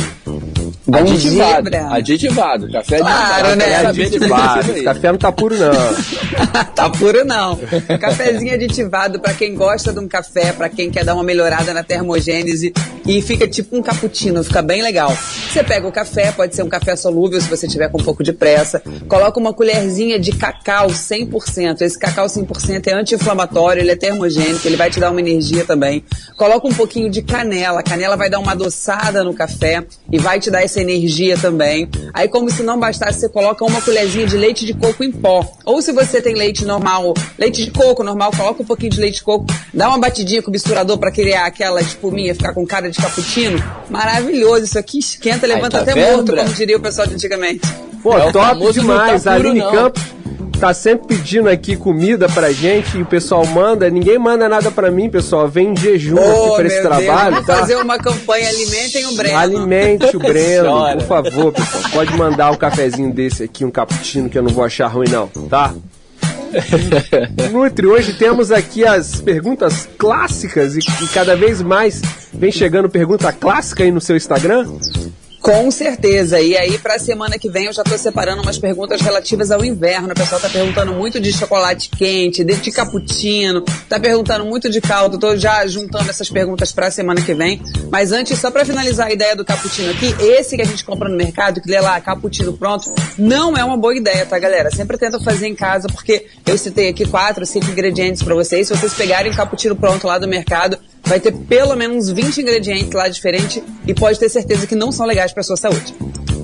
[0.90, 2.72] Aditivado, aditivado.
[2.72, 3.86] Café Claro, né?
[3.86, 4.72] Aditivado.
[4.72, 5.70] Esse café não tá puro, não.
[6.74, 7.58] tá puro não.
[8.00, 11.82] Cafezinho aditivado pra quem gosta de um café, pra quem quer dar uma melhorada na
[11.82, 12.72] termogênese
[13.06, 15.10] e fica tipo um cappuccino, fica bem legal.
[15.10, 18.22] Você pega o café, pode ser um café solúvel se você tiver com um pouco
[18.22, 18.82] de pressa.
[19.08, 21.82] Coloca uma colherzinha de cacau 100%.
[21.82, 26.04] Esse cacau 100% é anti-inflamatório, ele é termogênico, ele vai te dar uma energia também.
[26.36, 27.80] Coloca um pouquinho de canela.
[27.80, 31.88] A canela vai dar uma adoçada no café e vai te dar essa energia também.
[32.14, 35.44] Aí, como se não bastasse, você coloca uma colherzinha de leite de coco em pó.
[35.64, 39.16] Ou se você tem leite normal, leite de coco normal, coloca um pouquinho de leite
[39.16, 42.90] de coco, dá uma batidinha com o misturador pra criar aquela espuminha, ficar com cara
[42.90, 43.62] de cappuccino.
[43.90, 47.62] Maravilhoso, isso aqui esquenta, levanta tá até vendo, morto, como diria o pessoal de antigamente.
[48.02, 49.24] Pô, É top demais.
[49.24, 49.70] tá puro, Aline.
[49.70, 50.02] Campos
[50.58, 53.88] tá sempre pedindo aqui comida pra gente e o pessoal manda.
[53.88, 55.48] Ninguém manda nada pra mim, pessoal.
[55.48, 57.56] Vem em jejum aqui Oh, pra esse Deus, trabalho, vamos tá?
[57.56, 59.38] fazer uma campanha Alimentem o Breno.
[59.38, 61.82] Alimente o Breno, por favor, pessoal.
[61.92, 65.28] Pode mandar um cafezinho desse aqui, um cappuccino, que eu não vou achar ruim, não,
[65.28, 65.72] tá?
[67.52, 72.00] Nutri, hoje temos aqui as perguntas clássicas e, e cada vez mais
[72.32, 74.66] vem chegando pergunta clássica aí no seu Instagram.
[75.40, 76.40] Com certeza.
[76.40, 80.10] E aí, pra semana que vem, eu já tô separando umas perguntas relativas ao inverno.
[80.10, 84.80] O pessoal tá perguntando muito de chocolate quente, de, de cappuccino, tá perguntando muito de
[84.80, 85.18] caldo.
[85.18, 87.62] Tô já juntando essas perguntas pra semana que vem.
[87.90, 91.08] Mas antes, só pra finalizar a ideia do cappuccino aqui, esse que a gente compra
[91.08, 94.70] no mercado, que lê lá, cappuccino pronto, não é uma boa ideia, tá, galera?
[94.70, 98.66] Sempre tenta fazer em casa, porque eu citei aqui quatro, cinco ingredientes pra vocês.
[98.66, 103.08] Se vocês pegarem cappuccino pronto lá do mercado, vai ter pelo menos 20 ingredientes lá
[103.08, 105.94] diferentes e pode ter certeza que não são legais pra sua saúde.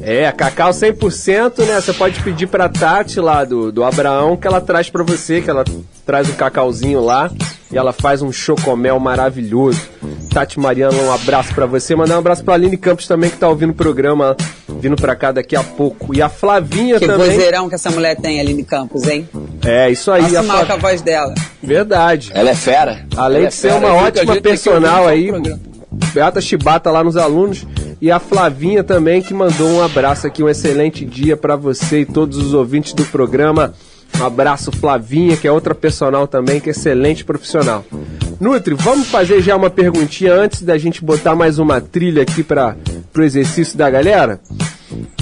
[0.07, 1.81] É, cacau 100%, né?
[1.81, 5.49] Você pode pedir pra Tati lá do, do Abraão que ela traz pra você, que
[5.49, 5.65] ela
[6.05, 7.31] traz um cacauzinho lá
[7.73, 9.81] e ela faz um chocomel maravilhoso.
[10.31, 11.97] Tati Mariana, um abraço pra você.
[11.97, 14.37] Mandar um abraço pra Aline Campos também que tá ouvindo o programa,
[14.69, 16.15] vindo pra cá daqui a pouco.
[16.15, 17.31] E a Flavinha Que também.
[17.31, 19.27] vozeirão que essa mulher tem ali de Campos, hein?
[19.65, 20.23] É, isso aí.
[20.23, 21.33] Passo a mal com a voz dela.
[21.63, 22.31] Verdade.
[22.35, 23.07] Ela é fera.
[23.17, 23.79] Além Ela é de ser fera.
[23.81, 25.41] uma que ótima que personal aí, o.
[26.13, 27.65] Beata Chibata lá nos alunos
[28.05, 32.05] e a Flavinha também que mandou um abraço aqui, um excelente dia pra você e
[32.05, 33.73] todos os ouvintes do programa.
[34.21, 37.83] Um abraço Flavinha, que é outra personal também, que é excelente profissional.
[38.39, 42.77] Nutri, vamos fazer já uma perguntinha antes da gente botar mais uma trilha aqui para
[43.11, 44.39] pro exercício da galera?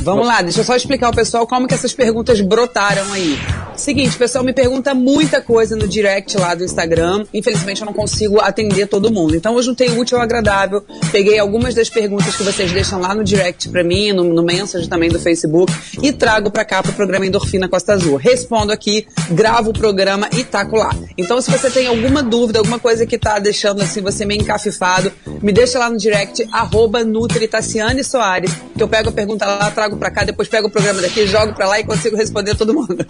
[0.03, 3.39] Vamos lá, deixa eu só explicar ao pessoal como que essas perguntas brotaram aí.
[3.77, 7.25] Seguinte, o pessoal me pergunta muita coisa no direct lá do Instagram.
[7.33, 9.35] Infelizmente eu não consigo atender todo mundo.
[9.35, 13.15] Então eu juntei o útil ao agradável, peguei algumas das perguntas que vocês deixam lá
[13.15, 16.93] no direct pra mim, no, no message também do Facebook e trago pra cá pro
[16.93, 18.17] programa Endorfina Costa Azul.
[18.17, 20.95] Respondo aqui, gravo o programa e taco lá.
[21.17, 25.13] Então se você tem alguma dúvida, alguma coisa que tá deixando assim você meio encafifado,
[25.41, 29.62] me deixa lá no direct, arroba Nutri Tassiane Soares, que eu pego a pergunta lá,
[29.71, 32.75] trago pra cá, depois pego o programa daqui, jogo pra lá e consigo responder todo
[32.75, 33.07] mundo.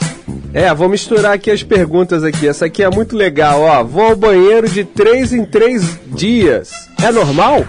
[0.55, 2.46] É, vou misturar aqui as perguntas aqui.
[2.46, 3.82] Essa aqui é muito legal, ó.
[3.82, 6.70] Vou ao banheiro de três em três dias.
[7.03, 7.64] É normal?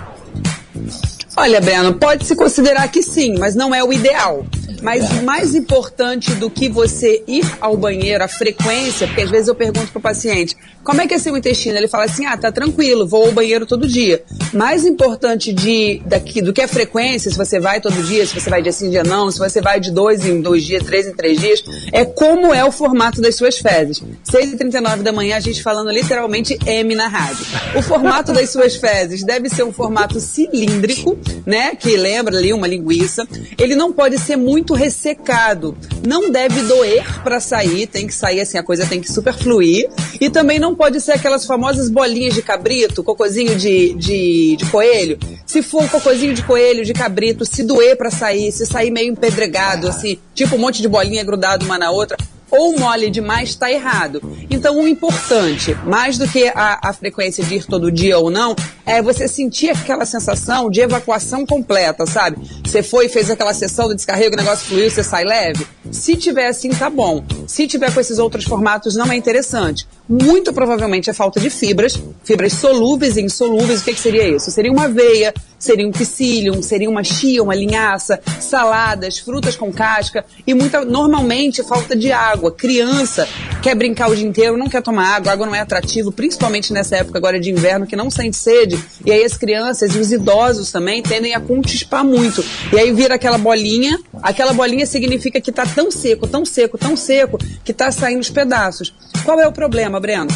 [1.36, 4.46] Olha, Breno, pode se considerar que sim, mas não é o ideal.
[4.84, 9.56] Mas mais importante do que você ir ao banheiro, a frequência, porque às vezes eu
[9.56, 11.78] pergunto pro paciente, como é que é seu intestino?
[11.78, 14.22] Ele fala assim, ah, tá tranquilo, vou ao banheiro todo dia.
[14.52, 18.50] Mais importante de, daqui, do que a frequência, se você vai todo dia, se você
[18.50, 21.14] vai dia sim, dia não, se você vai de dois em dois dias, três em
[21.14, 21.64] três dias,
[21.94, 24.04] é como é o formato das suas fezes.
[24.30, 27.46] 6h39 da manhã, a gente falando literalmente M na rádio.
[27.76, 31.76] O formato das suas fezes deve ser um formato cilíndrico, né?
[31.76, 33.28] Que lembra ali uma linguiça.
[33.58, 35.78] Ele não pode ser muito ressecado.
[36.06, 39.90] Não deve doer para sair, tem que sair assim, a coisa tem que super fluir.
[40.20, 45.18] E também não pode ser aquelas famosas bolinhas de cabrito, cocôzinho de, de, de coelho.
[45.46, 49.12] Se for um cocôzinho de coelho, de cabrito, se doer para sair, se sair meio
[49.12, 52.18] empedregado, assim, tipo um monte de bolinha grudado uma na outra,
[52.54, 54.22] ou mole demais está errado.
[54.50, 58.56] Então, o importante, mais do que a, a frequência de ir todo dia ou não,
[58.86, 62.38] é você sentir aquela sensação de evacuação completa, sabe?
[62.64, 65.66] Você foi, fez aquela sessão do descarrego, o negócio fluiu, você sai leve.
[65.92, 67.24] Se tiver assim, tá bom.
[67.48, 69.88] Se tiver com esses outros formatos, não é interessante.
[70.08, 73.82] Muito provavelmente é falta de fibras, fibras solúveis e insolúveis.
[73.82, 74.52] O que, que seria isso?
[74.52, 80.26] Seria uma aveia, seria um psyllium, seria uma chia, uma linhaça, saladas, frutas com casca
[80.46, 82.43] e muita, normalmente falta de água.
[82.52, 83.28] Criança
[83.62, 86.98] quer brincar o dia inteiro, não quer tomar água, água não é atrativo, principalmente nessa
[86.98, 88.78] época agora de inverno que não sente sede.
[89.06, 92.44] E aí as crianças e os idosos também tendem a contispar muito.
[92.72, 96.96] E aí vira aquela bolinha, aquela bolinha significa que tá tão seco, tão seco, tão
[96.96, 98.94] seco, que tá saindo os pedaços.
[99.24, 100.28] Qual é o problema, Breno?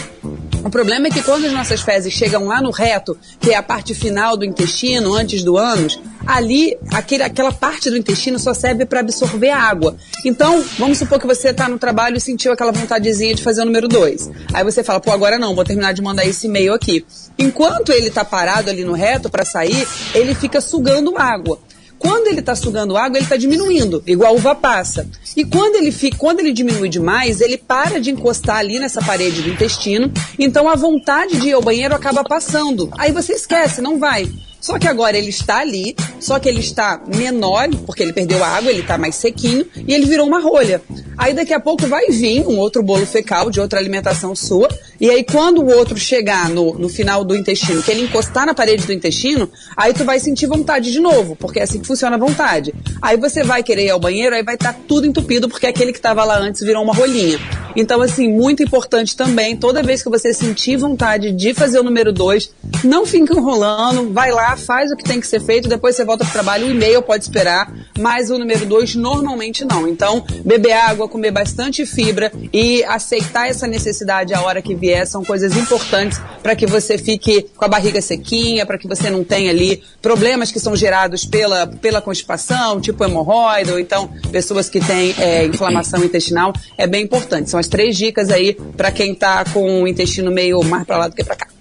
[0.67, 3.63] O problema é que quando as nossas fezes chegam lá no reto, que é a
[3.63, 8.85] parte final do intestino, antes do ânus, ali, aquele, aquela parte do intestino só serve
[8.85, 9.95] para absorver água.
[10.25, 13.65] Então, vamos supor que você está no trabalho e sentiu aquela vontadezinha de fazer o
[13.65, 14.29] número 2.
[14.53, 17.05] Aí você fala, pô, agora não, vou terminar de mandar esse e-mail aqui.
[17.39, 21.59] Enquanto ele está parado ali no reto para sair, ele fica sugando água.
[21.99, 25.07] Quando ele está sugando água, ele está diminuindo, igual uva passa.
[25.35, 29.41] E quando ele fica, quando ele diminui demais, ele para de encostar ali nessa parede
[29.41, 30.11] do intestino.
[30.37, 32.89] Então a vontade de ir ao banheiro acaba passando.
[32.97, 34.29] Aí você esquece, não vai.
[34.59, 38.47] Só que agora ele está ali, só que ele está menor, porque ele perdeu a
[38.47, 40.81] água, ele está mais sequinho, e ele virou uma rolha.
[41.17, 44.67] Aí daqui a pouco vai vir um outro bolo fecal de outra alimentação sua,
[44.99, 48.53] e aí quando o outro chegar no, no final do intestino, que ele encostar na
[48.53, 52.15] parede do intestino, aí tu vai sentir vontade de novo, porque é assim que funciona
[52.15, 52.73] a vontade.
[53.01, 55.99] Aí você vai querer ir ao banheiro, aí vai estar tudo entupido, porque aquele que
[55.99, 57.39] estava lá antes virou uma rolinha.
[57.75, 62.11] Então, assim, muito importante também, toda vez que você sentir vontade de fazer o número
[62.11, 62.51] 2,
[62.83, 66.23] não fica enrolando, vai lá, faz o que tem que ser feito, depois você volta
[66.23, 69.87] pro trabalho, o e-mail pode esperar, mas o número 2 normalmente não.
[69.87, 75.23] Então, beber água, comer bastante fibra e aceitar essa necessidade a hora que vier são
[75.23, 79.49] coisas importantes para que você fique com a barriga sequinha, para que você não tenha
[79.49, 85.15] ali problemas que são gerados pela, pela constipação, tipo hemorroida, ou então pessoas que têm
[85.19, 86.53] é, inflamação intestinal.
[86.77, 87.49] É bem importante.
[87.49, 91.07] São as três dicas aí para quem tá com o intestino meio mais para lá
[91.07, 91.56] do que para cá.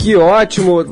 [0.00, 0.82] Que ótimo,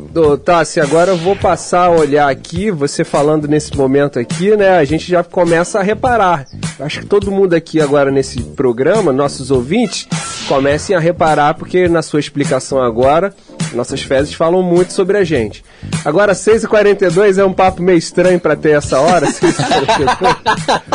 [0.44, 0.80] Tassi.
[0.80, 4.76] Agora eu vou passar a olhar aqui, você falando nesse momento aqui, né?
[4.76, 6.44] A gente já começa a reparar.
[6.78, 10.06] Acho que todo mundo aqui agora nesse programa, nossos ouvintes,
[10.46, 13.32] comecem a reparar, porque na sua explicação agora,
[13.72, 15.64] nossas fezes falam muito sobre a gente.
[16.04, 19.26] Agora, 6h42 é um papo meio estranho para ter essa hora.
[19.26, 20.36] 6h42.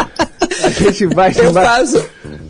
[0.63, 1.33] A gente vai.
[1.35, 2.05] Eu vai- faço,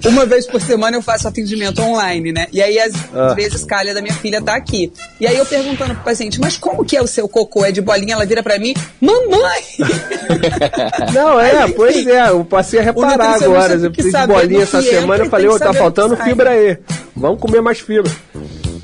[0.06, 2.48] Uma vez por semana eu faço atendimento online, né?
[2.52, 3.34] E aí, às Ah.
[3.34, 4.92] vezes, calha da minha filha tá aqui.
[5.20, 7.66] E aí eu perguntando pro paciente, mas como que é o seu cocô?
[7.66, 8.14] É de bolinha?
[8.16, 9.64] Ela vira pra mim, mamãe!
[11.14, 13.74] Não, é, pois é, eu passei a reparar agora.
[13.76, 15.24] Eu saber bolinha essa semana.
[15.24, 16.78] Eu e falei, ô, que tá faltando fibra aí.
[17.16, 18.12] Vamos comer mais fibra.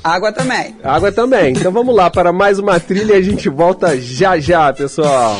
[0.02, 0.74] Água também.
[0.82, 1.52] Água também.
[1.52, 5.38] Então vamos lá para mais uma trilha e a gente volta já já, pessoal.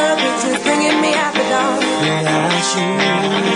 [0.00, 3.49] love, it's just bringing me out the dark Without you.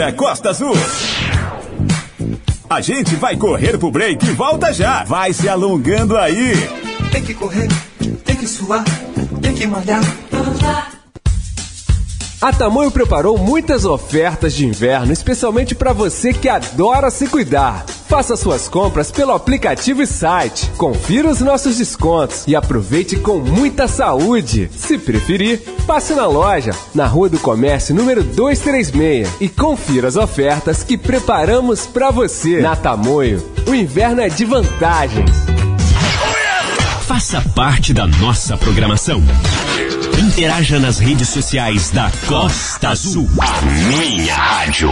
[0.00, 0.74] Endorfina Costa Azul.
[2.68, 5.04] A gente vai correr pro break e volta já.
[5.04, 6.54] Vai se alongando aí.
[7.12, 7.68] Tem que correr,
[8.24, 8.84] tem que suar,
[9.42, 10.00] tem que malhar.
[12.40, 17.84] A Tamoio preparou muitas ofertas de inverno, especialmente para você que adora se cuidar.
[18.08, 20.70] Faça suas compras pelo aplicativo e site.
[20.78, 24.70] Confira os nossos descontos e aproveite com muita saúde.
[24.74, 30.82] Se preferir, passe na loja, na Rua do Comércio número 236 e confira as ofertas
[30.82, 32.62] que preparamos para você.
[32.62, 35.30] Na Tamoio, o inverno é de vantagens.
[37.06, 39.22] Faça parte da nossa programação.
[40.20, 43.26] Interaja nas redes sociais da Costa Azul.
[43.40, 44.90] A minha rádio.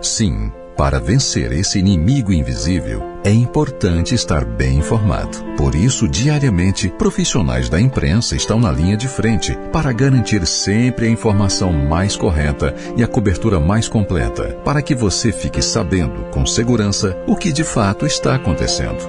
[0.00, 5.38] Sim, para vencer esse inimigo invisível, é importante estar bem informado.
[5.56, 11.10] Por isso, diariamente, profissionais da imprensa estão na linha de frente para garantir sempre a
[11.10, 17.16] informação mais correta e a cobertura mais completa, para que você fique sabendo com segurança
[17.28, 19.08] o que de fato está acontecendo.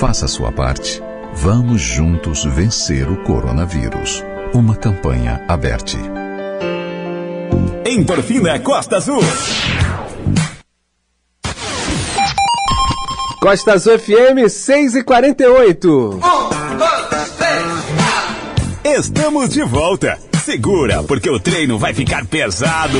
[0.00, 1.00] Faça a sua parte.
[1.32, 4.24] Vamos juntos vencer o coronavírus.
[4.54, 5.98] Uma campanha aberta.
[7.84, 9.20] Endorfina Costa Azul.
[13.40, 16.20] Costa Azul FM 6 e 48.
[18.84, 20.16] Estamos de volta.
[20.44, 22.98] Segura, porque o treino vai ficar pesado.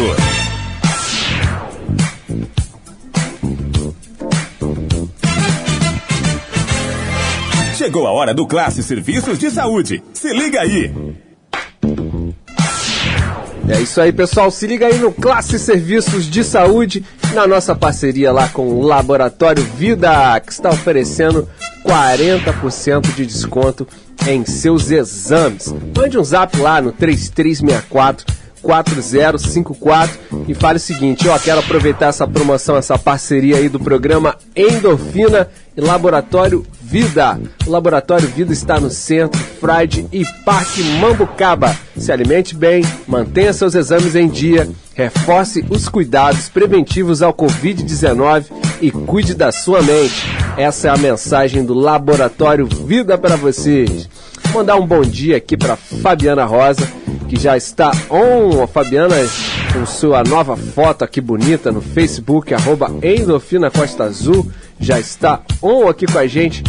[7.76, 10.02] Chegou a hora do Classe Serviços de Saúde.
[10.12, 10.92] Se liga aí.
[13.66, 14.50] É isso aí, pessoal.
[14.50, 19.62] Se liga aí no Classe Serviços de Saúde, na nossa parceria lá com o Laboratório
[19.76, 21.48] Vida, que está oferecendo
[21.86, 23.88] 40% de desconto
[24.26, 25.74] em seus exames.
[25.96, 32.26] Mande um zap lá no 3364 4054 e fale o seguinte, ó, quero aproveitar essa
[32.26, 36.64] promoção, essa parceria aí do programa Endorfina e Laboratório
[36.94, 37.40] Vida.
[37.66, 41.76] O Laboratório Vida está no Centro, Friday e Parque Mambucaba.
[41.96, 48.44] Se alimente bem, mantenha seus exames em dia, reforce os cuidados preventivos ao Covid-19
[48.80, 50.24] e cuide da sua mente.
[50.56, 54.08] Essa é a mensagem do Laboratório Vida para vocês.
[54.54, 56.88] Mandar um bom dia aqui para Fabiana Rosa,
[57.28, 58.62] que já está on.
[58.62, 59.16] A Fabiana
[59.72, 62.90] com sua nova foto aqui bonita no Facebook, arroba
[63.70, 66.62] Costa Azul, já está on aqui com a gente.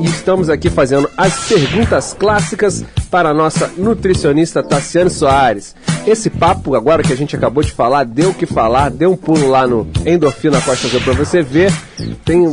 [0.00, 5.74] E estamos aqui fazendo as perguntas clássicas para a nossa nutricionista Tassiane Soares.
[6.06, 9.16] Esse papo agora que a gente acabou de falar, deu o que falar, deu um
[9.16, 11.72] pulo lá no Endorfina Costa para você ver.
[12.24, 12.44] Tem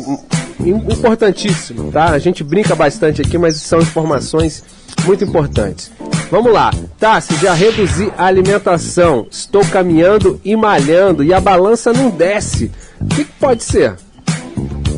[0.59, 2.11] importantíssimo, tá?
[2.11, 4.63] A gente brinca bastante aqui, mas são informações
[5.05, 5.91] muito importantes.
[6.31, 6.71] Vamos lá.
[7.21, 12.71] Se já reduzi a alimentação, estou caminhando e malhando e a balança não desce.
[12.99, 13.95] O que, que pode ser?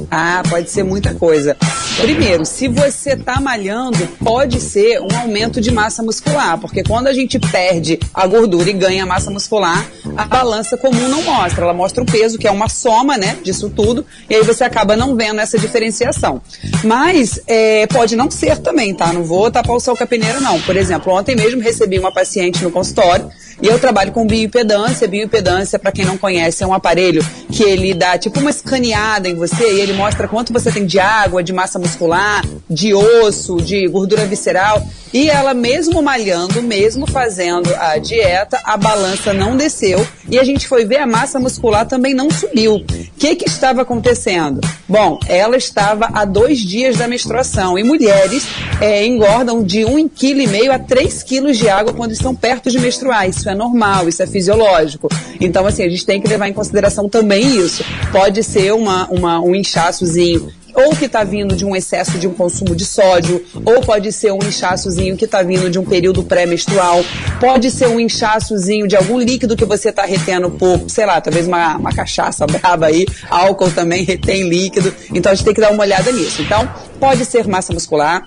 [0.09, 1.57] Ah, pode ser muita coisa.
[1.97, 7.13] Primeiro, se você está malhando, pode ser um aumento de massa muscular, porque quando a
[7.13, 9.85] gente perde a gordura e ganha massa muscular,
[10.15, 11.63] a balança comum não mostra.
[11.63, 14.95] Ela mostra o peso, que é uma soma, né, disso tudo, e aí você acaba
[14.95, 16.41] não vendo essa diferenciação.
[16.83, 19.11] Mas é, pode não ser também, tá?
[19.11, 20.61] Não vou tapar o sol peneira, não.
[20.61, 23.29] Por exemplo, ontem mesmo recebi uma paciente no consultório
[23.61, 25.07] e eu trabalho com bioimpedância.
[25.07, 29.35] Bioimpedância, para quem não conhece, é um aparelho que ele dá tipo uma escaneada em
[29.35, 33.87] você e ele mostra quanto você tem de água, de massa muscular, de osso, de
[33.87, 34.85] gordura visceral.
[35.13, 40.67] E ela, mesmo malhando, mesmo fazendo a dieta, a balança não desceu e a gente
[40.67, 42.75] foi ver a massa muscular também não subiu.
[42.75, 42.85] O
[43.17, 44.59] que, que estava acontecendo?
[44.87, 48.45] Bom, ela estava a dois dias da menstruação e mulheres
[48.81, 53.27] é, engordam de 1,5 kg a 3 kg de água quando estão perto de menstruar.
[53.27, 55.09] Isso é normal, isso é fisiológico.
[55.39, 57.83] Então, assim, a gente tem que levar em consideração também isso.
[58.11, 62.33] Pode ser uma, uma, um inchaçozinho ou que está vindo de um excesso de um
[62.33, 67.03] consumo de sódio, ou pode ser um inchaçozinho que está vindo de um período pré-menstrual,
[67.39, 71.47] pode ser um inchaçozinho de algum líquido que você está retendo por, sei lá, talvez
[71.47, 75.71] uma, uma cachaça braba aí, álcool também retém líquido, então a gente tem que dar
[75.71, 76.43] uma olhada nisso.
[76.43, 76.69] Então,
[76.99, 78.23] pode ser massa muscular,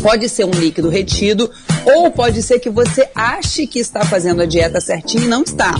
[0.00, 1.50] pode ser um líquido retido,
[1.84, 5.74] ou pode ser que você ache que está fazendo a dieta certinha e não está.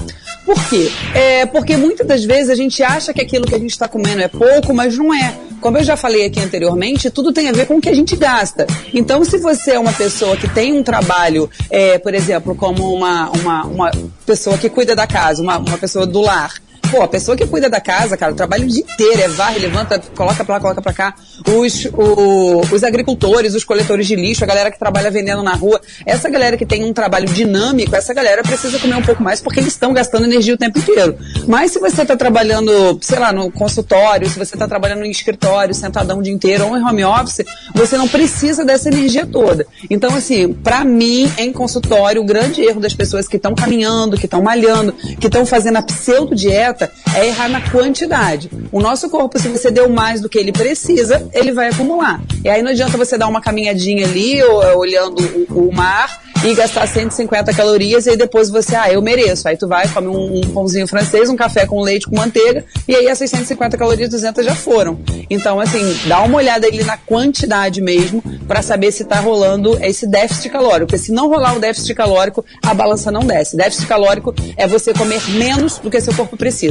[0.45, 0.91] Por quê?
[1.15, 4.23] É porque muitas das vezes a gente acha que aquilo que a gente está comendo
[4.23, 5.35] é pouco, mas não é.
[5.61, 8.15] Como eu já falei aqui anteriormente, tudo tem a ver com o que a gente
[8.17, 8.67] gasta.
[8.93, 13.31] Então, se você é uma pessoa que tem um trabalho, é, por exemplo, como uma,
[13.31, 13.91] uma, uma
[14.27, 16.53] pessoa que cuida da casa, uma, uma pessoa do lar,
[16.91, 20.01] Pô, a pessoa que cuida da casa, cara, trabalha o dia inteiro, é varre, levanta,
[20.15, 21.15] coloca pra lá, coloca pra cá.
[21.47, 25.81] Os, o, os agricultores, os coletores de lixo, a galera que trabalha vendendo na rua,
[26.05, 29.61] essa galera que tem um trabalho dinâmico, essa galera precisa comer um pouco mais porque
[29.61, 31.17] eles estão gastando energia o tempo inteiro.
[31.47, 35.75] Mas se você tá trabalhando, sei lá, no consultório, se você tá trabalhando em escritório,
[35.75, 39.67] sentadão o dia inteiro, ou em home office, você não precisa dessa energia toda.
[39.89, 44.27] Então, assim, pra mim, em consultório, o grande erro das pessoas que estão caminhando, que
[44.27, 46.74] estão malhando, que estão fazendo a pseudo-dieta, dieta
[47.15, 48.51] é errar na quantidade.
[48.73, 52.21] O nosso corpo, se você deu mais do que ele precisa, ele vai acumular.
[52.45, 56.55] E aí não adianta você dar uma caminhadinha ali, ou, olhando o, o mar, e
[56.55, 59.49] gastar 150 calorias e aí depois você, ah, eu mereço.
[59.49, 62.95] Aí tu vai, come um, um pãozinho francês, um café com leite com manteiga e
[62.95, 64.99] aí essas 150 calorias, 200 já foram.
[65.31, 70.07] Então, assim, dá uma olhada ali na quantidade mesmo para saber se tá rolando esse
[70.07, 70.89] déficit calórico.
[70.89, 73.57] Porque se não rolar o déficit calórico, a balança não desce.
[73.57, 76.64] Déficit calórico é você comer menos do que seu corpo precisa.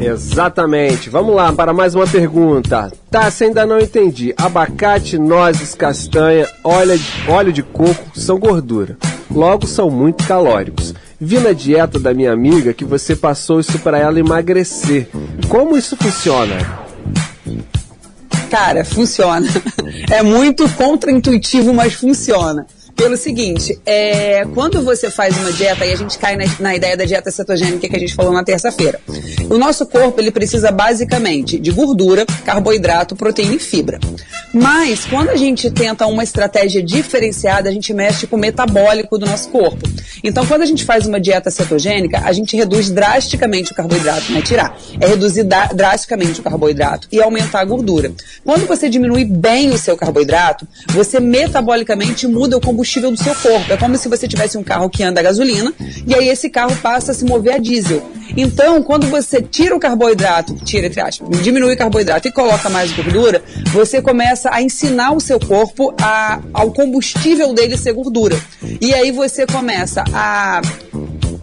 [0.00, 1.10] Exatamente.
[1.10, 2.90] Vamos lá para mais uma pergunta.
[3.10, 4.32] Tá, se ainda não entendi.
[4.36, 6.98] Abacate, nozes, castanha, óleo,
[7.28, 8.96] óleo de coco são gordura.
[9.30, 10.94] Logo são muito calóricos.
[11.20, 15.08] Vi na dieta da minha amiga que você passou isso para ela emagrecer.
[15.48, 16.56] Como isso funciona?
[18.50, 19.46] Cara, funciona.
[20.10, 22.66] É muito contraintuitivo, mas funciona
[23.00, 26.94] pelo seguinte, é, quando você faz uma dieta, e a gente cai na, na, ideia
[26.98, 29.00] da dieta cetogênica que a gente falou na terça-feira,
[29.48, 33.98] o nosso corpo ele precisa basicamente de gordura, carboidrato, proteína e fibra.
[34.52, 39.24] Mas quando a gente tenta uma estratégia diferenciada, a gente mexe com o metabólico do
[39.24, 39.78] nosso corpo.
[40.22, 44.40] Então, quando a gente faz uma dieta cetogênica, a gente reduz drasticamente o carboidrato, não
[44.40, 48.12] é tirar, é reduzir drasticamente o carboidrato e aumentar a gordura.
[48.44, 53.34] Quando você diminui bem o seu carboidrato, você metabolicamente muda o combustível combustível do seu
[53.34, 53.72] corpo.
[53.72, 55.72] É como se você tivesse um carro que anda a gasolina
[56.06, 58.02] e aí esse carro passa a se mover a diesel.
[58.36, 62.92] Então, quando você tira o carboidrato, tira entre aspas, diminui o carboidrato e coloca mais
[62.92, 68.36] gordura, você começa a ensinar o seu corpo a, ao combustível dele ser gordura.
[68.80, 70.60] E aí você começa a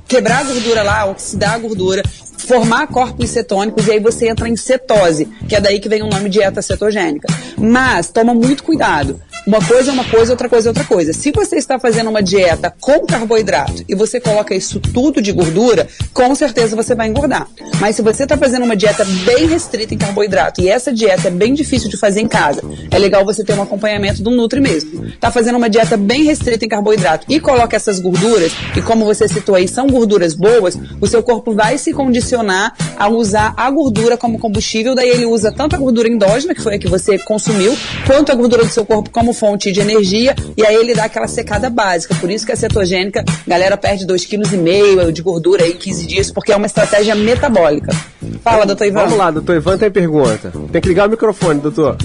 [0.08, 2.04] quebrar a gordura lá, oxidar a gordura,
[2.48, 6.08] formar corpos cetônicos e aí você entra em cetose, que é daí que vem o
[6.08, 7.28] nome dieta cetogênica.
[7.58, 9.20] Mas toma muito cuidado.
[9.45, 11.14] Uma coisa é uma coisa, outra coisa é outra coisa.
[11.14, 15.88] Se você está fazendo uma dieta com carboidrato e você coloca isso tudo de gordura,
[16.14, 17.48] com certeza você vai engordar.
[17.80, 21.32] Mas se você está fazendo uma dieta bem restrita em carboidrato e essa dieta é
[21.32, 25.06] bem difícil de fazer em casa, é legal você ter um acompanhamento do Nutri mesmo.
[25.06, 29.28] Está fazendo uma dieta bem restrita em carboidrato e coloca essas gorduras, e como você
[29.30, 32.36] citou aí, são gorduras boas, o seu corpo vai se condicionar
[32.97, 36.75] a usar a gordura como combustível, daí ele usa tanto a gordura endógena, que foi
[36.75, 37.75] a que você consumiu,
[38.05, 41.27] quanto a gordura do seu corpo como fonte de energia e aí ele dá aquela
[41.27, 42.15] secada básica.
[42.15, 46.31] Por isso que a cetogênica, a galera perde 2,5 kg de gordura em 15 dias,
[46.31, 47.95] porque é uma estratégia metabólica.
[48.41, 49.01] Fala, doutor Ivan.
[49.01, 50.51] Vamos lá, doutor Ivan tem pergunta.
[50.71, 51.97] Tem que ligar o microfone, doutor.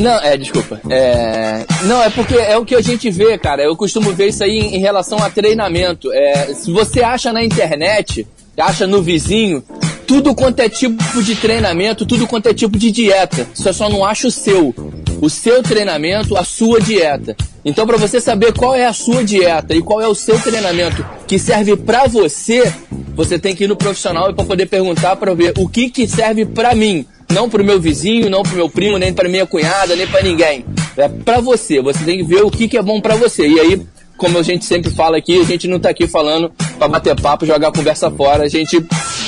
[0.00, 0.80] Não, é, desculpa.
[0.88, 3.62] É, não, é porque é o que a gente vê, cara.
[3.62, 6.12] Eu costumo ver isso aí em, relação a treinamento.
[6.12, 8.26] É, se você acha na internet,
[8.56, 9.62] acha no vizinho,
[10.06, 13.46] tudo quanto é tipo de treinamento, tudo quanto é tipo de dieta.
[13.54, 14.74] Você só não acha o seu.
[15.20, 17.36] O seu treinamento, a sua dieta.
[17.64, 21.04] Então, para você saber qual é a sua dieta e qual é o seu treinamento
[21.28, 22.72] que serve para você,
[23.14, 26.08] você tem que ir no profissional e para poder perguntar para ver o que que
[26.08, 29.28] serve para mim, não para o meu vizinho, não para o meu primo, nem para
[29.28, 30.64] minha cunhada, nem para ninguém.
[30.96, 31.80] É para você.
[31.80, 33.48] Você tem que ver o que que é bom para você.
[33.48, 33.80] E aí
[34.22, 37.44] como a gente sempre fala aqui, a gente não está aqui falando para bater papo,
[37.44, 38.44] jogar a conversa fora.
[38.44, 38.84] A gente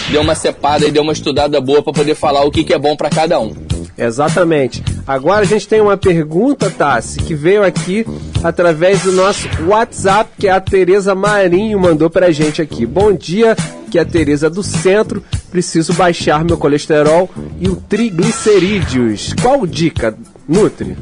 [0.09, 2.79] deu uma cepada e deu uma estudada boa para poder falar o que, que é
[2.79, 3.53] bom para cada um.
[3.99, 4.85] Exatamente.
[5.05, 8.07] Agora a gente tem uma pergunta, Tassi, que veio aqui
[8.43, 12.87] através do nosso WhatsApp, que a Tereza Marinho mandou pra gente aqui.
[12.87, 13.57] Bom dia,
[13.95, 15.23] que é a Tereza do Centro.
[15.53, 17.31] Preciso baixar meu colesterol
[17.61, 19.33] e o triglicerídeos.
[19.41, 20.19] Qual dica,
[20.49, 20.97] Nutri?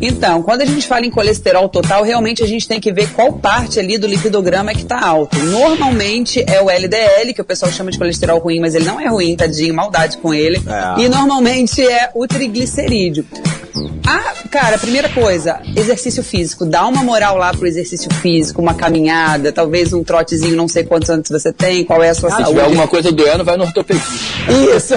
[0.00, 3.32] Então, quando a gente fala em colesterol total, realmente a gente tem que ver qual
[3.32, 5.38] parte ali do lipidograma é que está alto.
[5.38, 9.06] Normalmente é o LDL, que o pessoal chama de colesterol ruim, mas ele não é
[9.08, 10.60] ruim, tadinho, maldade com ele.
[10.66, 11.02] É.
[11.02, 13.24] E normalmente é o triglicerídeo.
[14.06, 16.66] Ah, cara, primeira coisa, exercício físico.
[16.66, 21.08] Dá uma moral lá pro exercício físico, uma caminhada, talvez um trotezinho, não sei quantos
[21.08, 22.48] anos você tem, qual é a sua ah, saúde.
[22.48, 24.12] Se tiver alguma coisa doendo, vai no ortopedista.
[24.76, 24.94] Isso.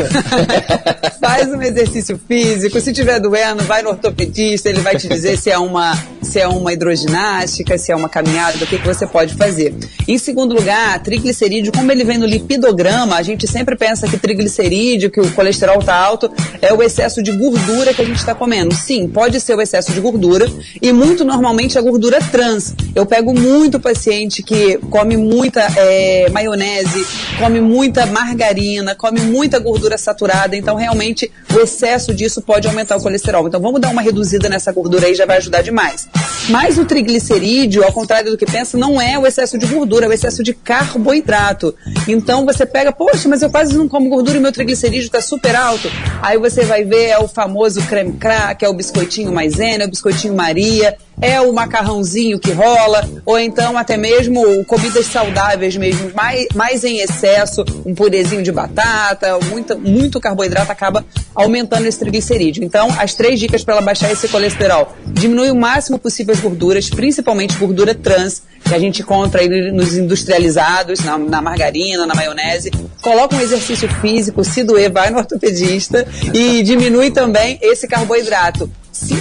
[1.21, 2.79] Faz um exercício físico.
[2.81, 6.47] Se tiver doendo, vai no ortopedista, ele vai te dizer se é uma, se é
[6.47, 9.75] uma hidroginástica, se é uma caminhada, do que, que você pode fazer.
[10.07, 15.11] Em segundo lugar, triglicerídeo, como ele vem no lipidograma, a gente sempre pensa que triglicerídeo,
[15.11, 16.31] que o colesterol tá alto,
[16.61, 18.73] é o excesso de gordura que a gente está comendo.
[18.73, 20.49] Sim, pode ser o excesso de gordura
[20.81, 22.73] e muito normalmente a gordura trans.
[22.95, 27.05] Eu pego muito paciente que come muita é, maionese,
[27.37, 33.01] come muita margarina, come muita gordura saturada, então realmente o excesso disso pode aumentar o
[33.01, 33.47] colesterol.
[33.47, 36.07] Então vamos dar uma reduzida nessa gordura aí, já vai ajudar demais.
[36.49, 40.09] Mas o triglicerídeo, ao contrário do que pensa, não é o excesso de gordura, é
[40.09, 41.75] o excesso de carboidrato.
[42.07, 45.55] Então você pega, poxa, mas eu quase não como gordura e meu triglicerídeo está super
[45.55, 45.89] alto.
[46.21, 49.89] Aí você vai ver é o famoso creme crack, é o biscoitinho maisena, é o
[49.89, 56.47] biscoitinho Maria, é o macarrãozinho que rola, ou então até mesmo comidas saudáveis mesmo, mais,
[56.53, 62.63] mais em excesso, um purezinho de batata, muito, muito carboidrato acaba aumentando esse triglicerídeo.
[62.63, 64.95] Então, as três dicas para ela baixar esse colesterol.
[65.07, 69.95] Diminui o máximo possível as gorduras, principalmente gordura trans, que a gente encontra aí nos
[69.95, 72.71] industrializados, na, na margarina, na maionese.
[73.01, 78.69] Coloca um exercício físico, se doer, vai no ortopedista e diminui também esse carboidrato.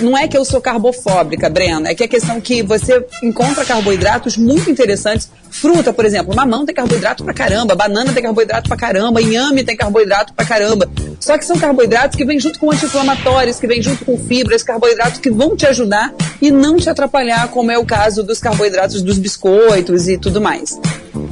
[0.01, 4.37] Não é que eu sou carbofóbica, Brena, é que a questão que você encontra carboidratos
[4.37, 5.29] muito interessantes.
[5.51, 9.77] Fruta, por exemplo, mamão tem carboidrato pra caramba, banana tem carboidrato pra caramba, inhame tem
[9.77, 10.89] carboidrato pra caramba.
[11.18, 15.20] Só que são carboidratos que vêm junto com anti-inflamatórios, que vêm junto com fibras, carboidratos
[15.20, 16.12] que vão te ajudar
[16.43, 20.79] e não te atrapalhar, como é o caso dos carboidratos dos biscoitos e tudo mais.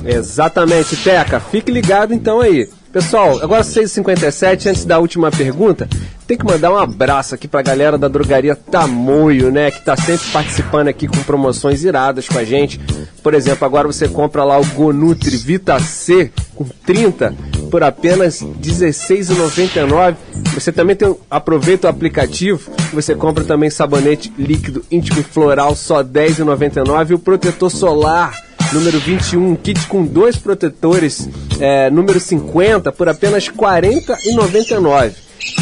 [0.04, 1.40] Exatamente, Teca.
[1.40, 2.68] Fique ligado então aí.
[2.94, 5.88] Pessoal, agora 6h57, antes da última pergunta,
[6.28, 9.72] tem que mandar um abraço aqui pra galera da drogaria Tamoio, né?
[9.72, 12.80] Que tá sempre participando aqui com promoções iradas com a gente.
[13.20, 17.34] Por exemplo, agora você compra lá o Gonutri Vita C com 30
[17.68, 20.14] por apenas R$16,99.
[20.54, 27.10] Você também tem, aproveita o aplicativo, você compra também sabonete líquido íntimo floral só R$10,99
[27.10, 28.32] e o protetor solar
[28.74, 31.28] número 21, um kit com dois protetores,
[31.60, 35.12] é, número 50, por apenas R$ 40,99.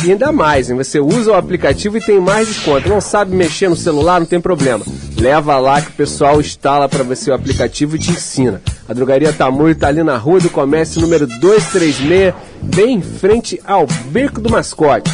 [0.05, 0.77] E ainda mais, hein?
[0.77, 2.89] você usa o aplicativo e tem mais desconto.
[2.89, 4.21] Não sabe mexer no celular?
[4.21, 4.85] Não tem problema.
[5.19, 8.63] Leva lá que o pessoal instala para você o aplicativo e te ensina.
[8.89, 12.33] A drogaria Tamoio está ali na Rua do Comércio, número 236,
[12.63, 15.11] bem em frente ao Beco do Mascote.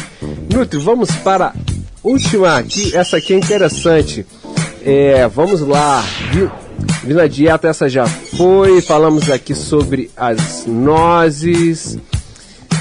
[0.53, 1.53] Nutri, vamos para a
[2.03, 2.95] última aqui.
[2.95, 4.23] Essa aqui é interessante.
[4.85, 6.03] É, vamos lá.
[6.31, 6.49] Vi-
[7.03, 8.81] Vila Dieta, essa já foi.
[8.81, 11.97] Falamos aqui sobre as nozes.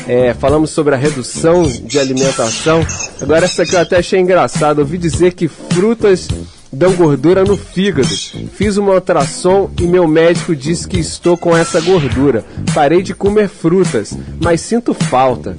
[0.07, 2.85] É, falamos sobre a redução de alimentação.
[3.21, 4.81] Agora, essa aqui eu até achei engraçado.
[4.81, 6.29] Ouvi dizer que frutas
[6.73, 8.09] dão gordura no fígado.
[8.55, 12.45] Fiz uma ultrassom e meu médico disse que estou com essa gordura.
[12.75, 15.57] Parei de comer frutas, mas sinto falta.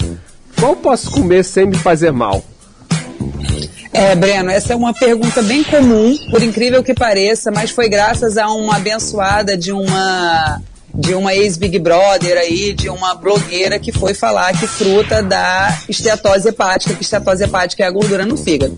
[0.60, 2.43] Qual posso comer sem me fazer mal?
[3.91, 8.37] É, Breno, essa é uma pergunta bem comum, por incrível que pareça, mas foi graças
[8.37, 10.61] a uma abençoada de uma
[10.93, 16.49] de uma ex-Big Brother aí, de uma blogueira que foi falar que fruta dá esteatose
[16.49, 18.77] hepática, que esteatose hepática é a gordura no fígado.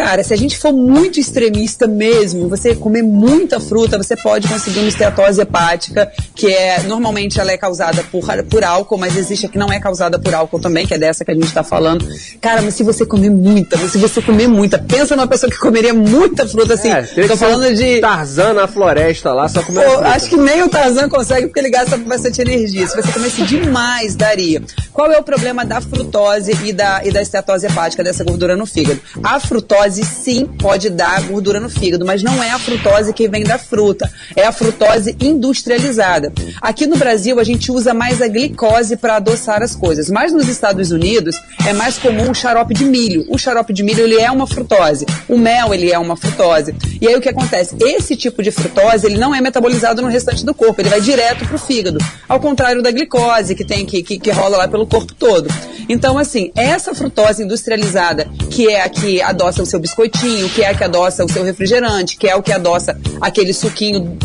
[0.00, 4.78] Cara, se a gente for muito extremista mesmo, você comer muita fruta, você pode conseguir
[4.78, 9.48] uma esteatose hepática, que é normalmente ela é causada por, por álcool, mas existe a
[9.50, 12.08] que não é causada por álcool também, que é dessa que a gente está falando.
[12.40, 15.58] Cara, mas se você comer muita, mas se você comer muita, pensa numa pessoa que
[15.58, 16.88] comeria muita fruta assim.
[16.90, 20.08] É, tô falando um de Tarzan na floresta lá, só comer Pô, fruta.
[20.08, 22.86] acho que nem o Tarzan consegue porque ele gasta bastante energia.
[22.86, 24.62] Se você comesse demais, daria.
[24.94, 28.64] Qual é o problema da frutose e da, e da esteatose hepática, dessa gordura no
[28.64, 29.00] fígado?
[29.22, 33.44] A frutose, sim, pode dar gordura no fígado, mas não é a frutose que vem
[33.44, 34.10] da fruta.
[34.36, 36.32] É a frutose industrializada.
[36.60, 40.08] Aqui no Brasil, a gente usa mais a glicose para adoçar as coisas.
[40.10, 41.36] Mas nos Estados Unidos,
[41.66, 43.24] é mais comum o xarope de milho.
[43.28, 45.06] O xarope de milho, ele é uma frutose.
[45.28, 46.74] O mel, ele é uma frutose.
[47.00, 47.76] E aí o que acontece?
[47.80, 51.46] Esse tipo de frutose, ele não é metabolizado no restante do corpo, ele vai direto
[51.46, 51.98] pro fígado.
[52.28, 55.48] Ao contrário da glicose, que tem que, que, que rola lá pelo corpo todo.
[55.88, 60.74] Então, assim, essa frutose industrializada, que é a que adoça o seu biscoitinho, que é
[60.74, 64.18] que adoça o seu refrigerante, que é o que adoça aquele suquinho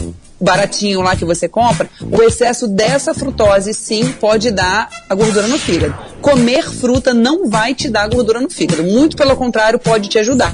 [0.46, 5.58] baratinho lá que você compra, o excesso dessa frutose sim pode dar a gordura no
[5.58, 5.93] fígado.
[6.22, 10.54] Comer fruta não vai te dar gordura no fígado, muito pelo contrário, pode te ajudar.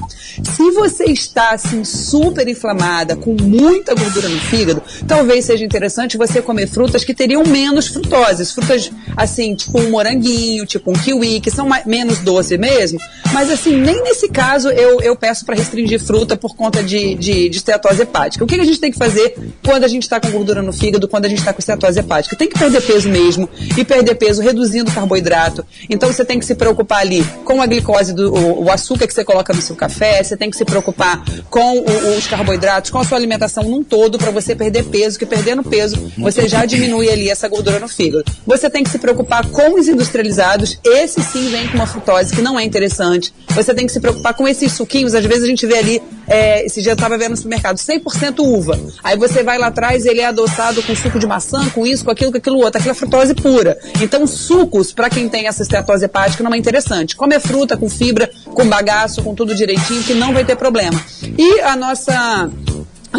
[0.55, 6.41] Se você está assim super inflamada, com muita gordura no fígado, talvez seja interessante você
[6.41, 11.51] comer frutas que teriam menos frutoses, frutas assim, tipo um moranguinho, tipo um kiwi, que
[11.51, 12.99] são mais, menos doces mesmo,
[13.33, 17.49] mas assim, nem nesse caso eu, eu peço para restringir fruta por conta de, de,
[17.49, 18.43] de esteatose hepática.
[18.43, 21.07] O que a gente tem que fazer quando a gente está com gordura no fígado,
[21.07, 22.35] quando a gente está com esteatose hepática?
[22.35, 25.65] Tem que perder peso mesmo, e perder peso reduzindo carboidrato.
[25.89, 29.13] Então você tem que se preocupar ali com a glicose, do, o, o açúcar que
[29.13, 32.97] você coloca no seu café, você tem que se preocupar com o- os carboidratos, com
[32.99, 37.09] a sua alimentação num todo para você perder peso, que perdendo peso você já diminui
[37.09, 38.23] ali essa gordura no fígado.
[38.45, 42.41] Você tem que se preocupar com os industrializados, esse sim vem com uma frutose que
[42.41, 43.33] não é interessante.
[43.49, 46.65] Você tem que se preocupar com esses suquinhos, às vezes a gente vê ali, é,
[46.65, 48.79] esse dia eu estava vendo no supermercado, 100% uva.
[49.03, 52.11] Aí você vai lá atrás, ele é adoçado com suco de maçã, com isso, com
[52.11, 53.77] aquilo, com aquilo outro, aquela frutose pura.
[54.01, 57.15] Então sucos, para quem tem essa esteatose hepática, não é interessante.
[57.15, 61.01] Come fruta com fibra, com bagaço, com tudo direitinho, que não vai ter problema.
[61.37, 62.49] E a nossa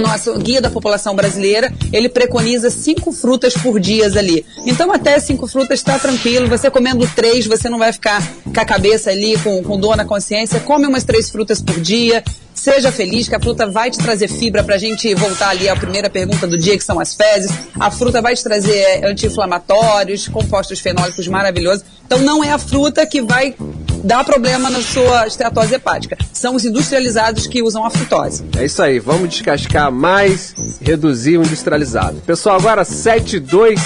[0.01, 4.45] nosso guia da população brasileira, ele preconiza cinco frutas por dia ali.
[4.67, 6.49] Então, até cinco frutas está tranquilo.
[6.49, 10.05] Você comendo três, você não vai ficar com a cabeça ali, com, com dor na
[10.05, 10.61] consciência.
[10.61, 12.23] Come umas três frutas por dia.
[12.55, 16.09] Seja feliz, que a fruta vai te trazer fibra pra gente voltar ali à primeira
[16.09, 17.51] pergunta do dia, que são as fezes.
[17.81, 21.85] A fruta vai te trazer é, anti-inflamatórios, compostos fenólicos maravilhosos.
[22.07, 23.55] Então não é a fruta que vai
[24.03, 26.17] dar problema na sua esteatose hepática.
[26.33, 28.45] São os industrializados que usam a frutose.
[28.57, 32.17] É isso aí, vamos descascar mais, reduzir o industrializado.
[32.27, 33.81] Pessoal, agora 7 e 2,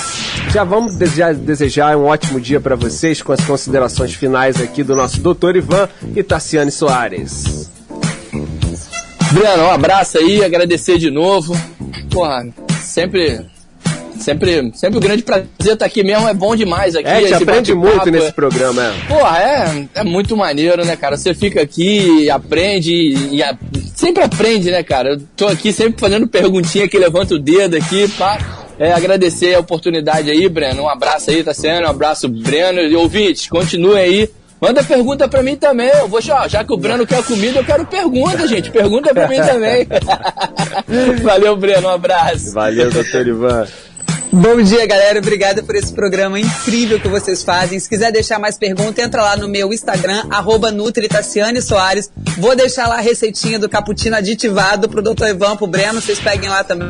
[0.51, 4.97] já vamos desejar, desejar um ótimo dia para vocês com as considerações finais aqui do
[4.97, 7.69] nosso doutor Ivan e Tassiane Soares.
[9.33, 11.55] Breno, um abraço aí, agradecer de novo.
[12.11, 12.47] Porra,
[12.81, 13.45] sempre.
[14.19, 17.09] Sempre, sempre um grande prazer estar aqui mesmo, é bom demais aqui.
[17.09, 18.93] É, te esse aprende muito nesse programa, é.
[19.09, 21.17] Porra, é, é muito maneiro, né, cara?
[21.17, 23.57] Você fica aqui, aprende e, e a-
[23.95, 25.11] sempre aprende, né, cara?
[25.11, 28.39] Eu tô aqui sempre fazendo perguntinha que levanta o dedo aqui, pá.
[28.79, 30.83] É, agradecer a oportunidade aí, Breno.
[30.83, 31.87] Um abraço aí, tá sendo?
[31.87, 32.81] Um abraço, Breno.
[32.81, 34.31] E ouvintes, continuem aí.
[34.61, 35.89] Manda pergunta pra mim também.
[35.89, 38.71] Eu vou, já, já que o Breno quer comida, eu quero pergunta, gente.
[38.71, 39.87] Pergunta pra mim também.
[41.23, 41.89] Valeu, Breno.
[41.89, 42.53] Um abraço.
[42.53, 43.67] Valeu, doutor Ivan.
[44.33, 45.19] Bom dia, galera.
[45.19, 47.79] Obrigada por esse programa incrível que vocês fazem.
[47.79, 50.69] Se quiser deixar mais pergunta, entra lá no meu Instagram, arroba
[51.63, 52.11] Soares.
[52.39, 55.29] Vou deixar lá a receitinha do cappuccino aditivado pro Dr.
[55.29, 56.01] Ivan, pro Breno.
[56.01, 56.89] Vocês peguem lá também.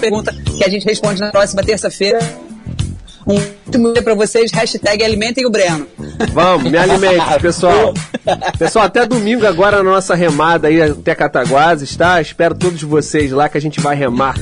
[0.00, 2.18] Pergunta que a gente responde na próxima terça-feira.
[3.26, 3.34] Um
[3.66, 4.52] último dia pra vocês.
[4.52, 5.86] Hashtag alimentem o Breno.
[6.32, 7.92] Vamos, me alimente, pessoal.
[8.58, 12.20] Pessoal, até domingo agora na nossa remada aí até Cataguases, tá?
[12.20, 14.36] Espero todos vocês lá que a gente vai remar.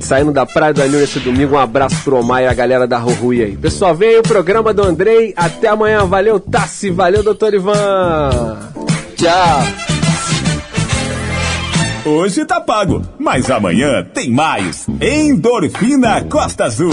[0.00, 2.98] Saindo da Praia do Anil nesse domingo, um abraço pro Omar e a galera da
[2.98, 3.56] Rurui aí.
[3.56, 5.32] Pessoal, vem aí o programa do Andrei.
[5.36, 6.04] Até amanhã.
[6.04, 6.90] Valeu, Tassi.
[6.90, 8.58] Valeu, doutor Ivan.
[9.16, 9.62] Tchau.
[12.04, 14.86] Hoje tá pago, mas amanhã tem mais.
[15.00, 16.92] Endorfina Costa Azul.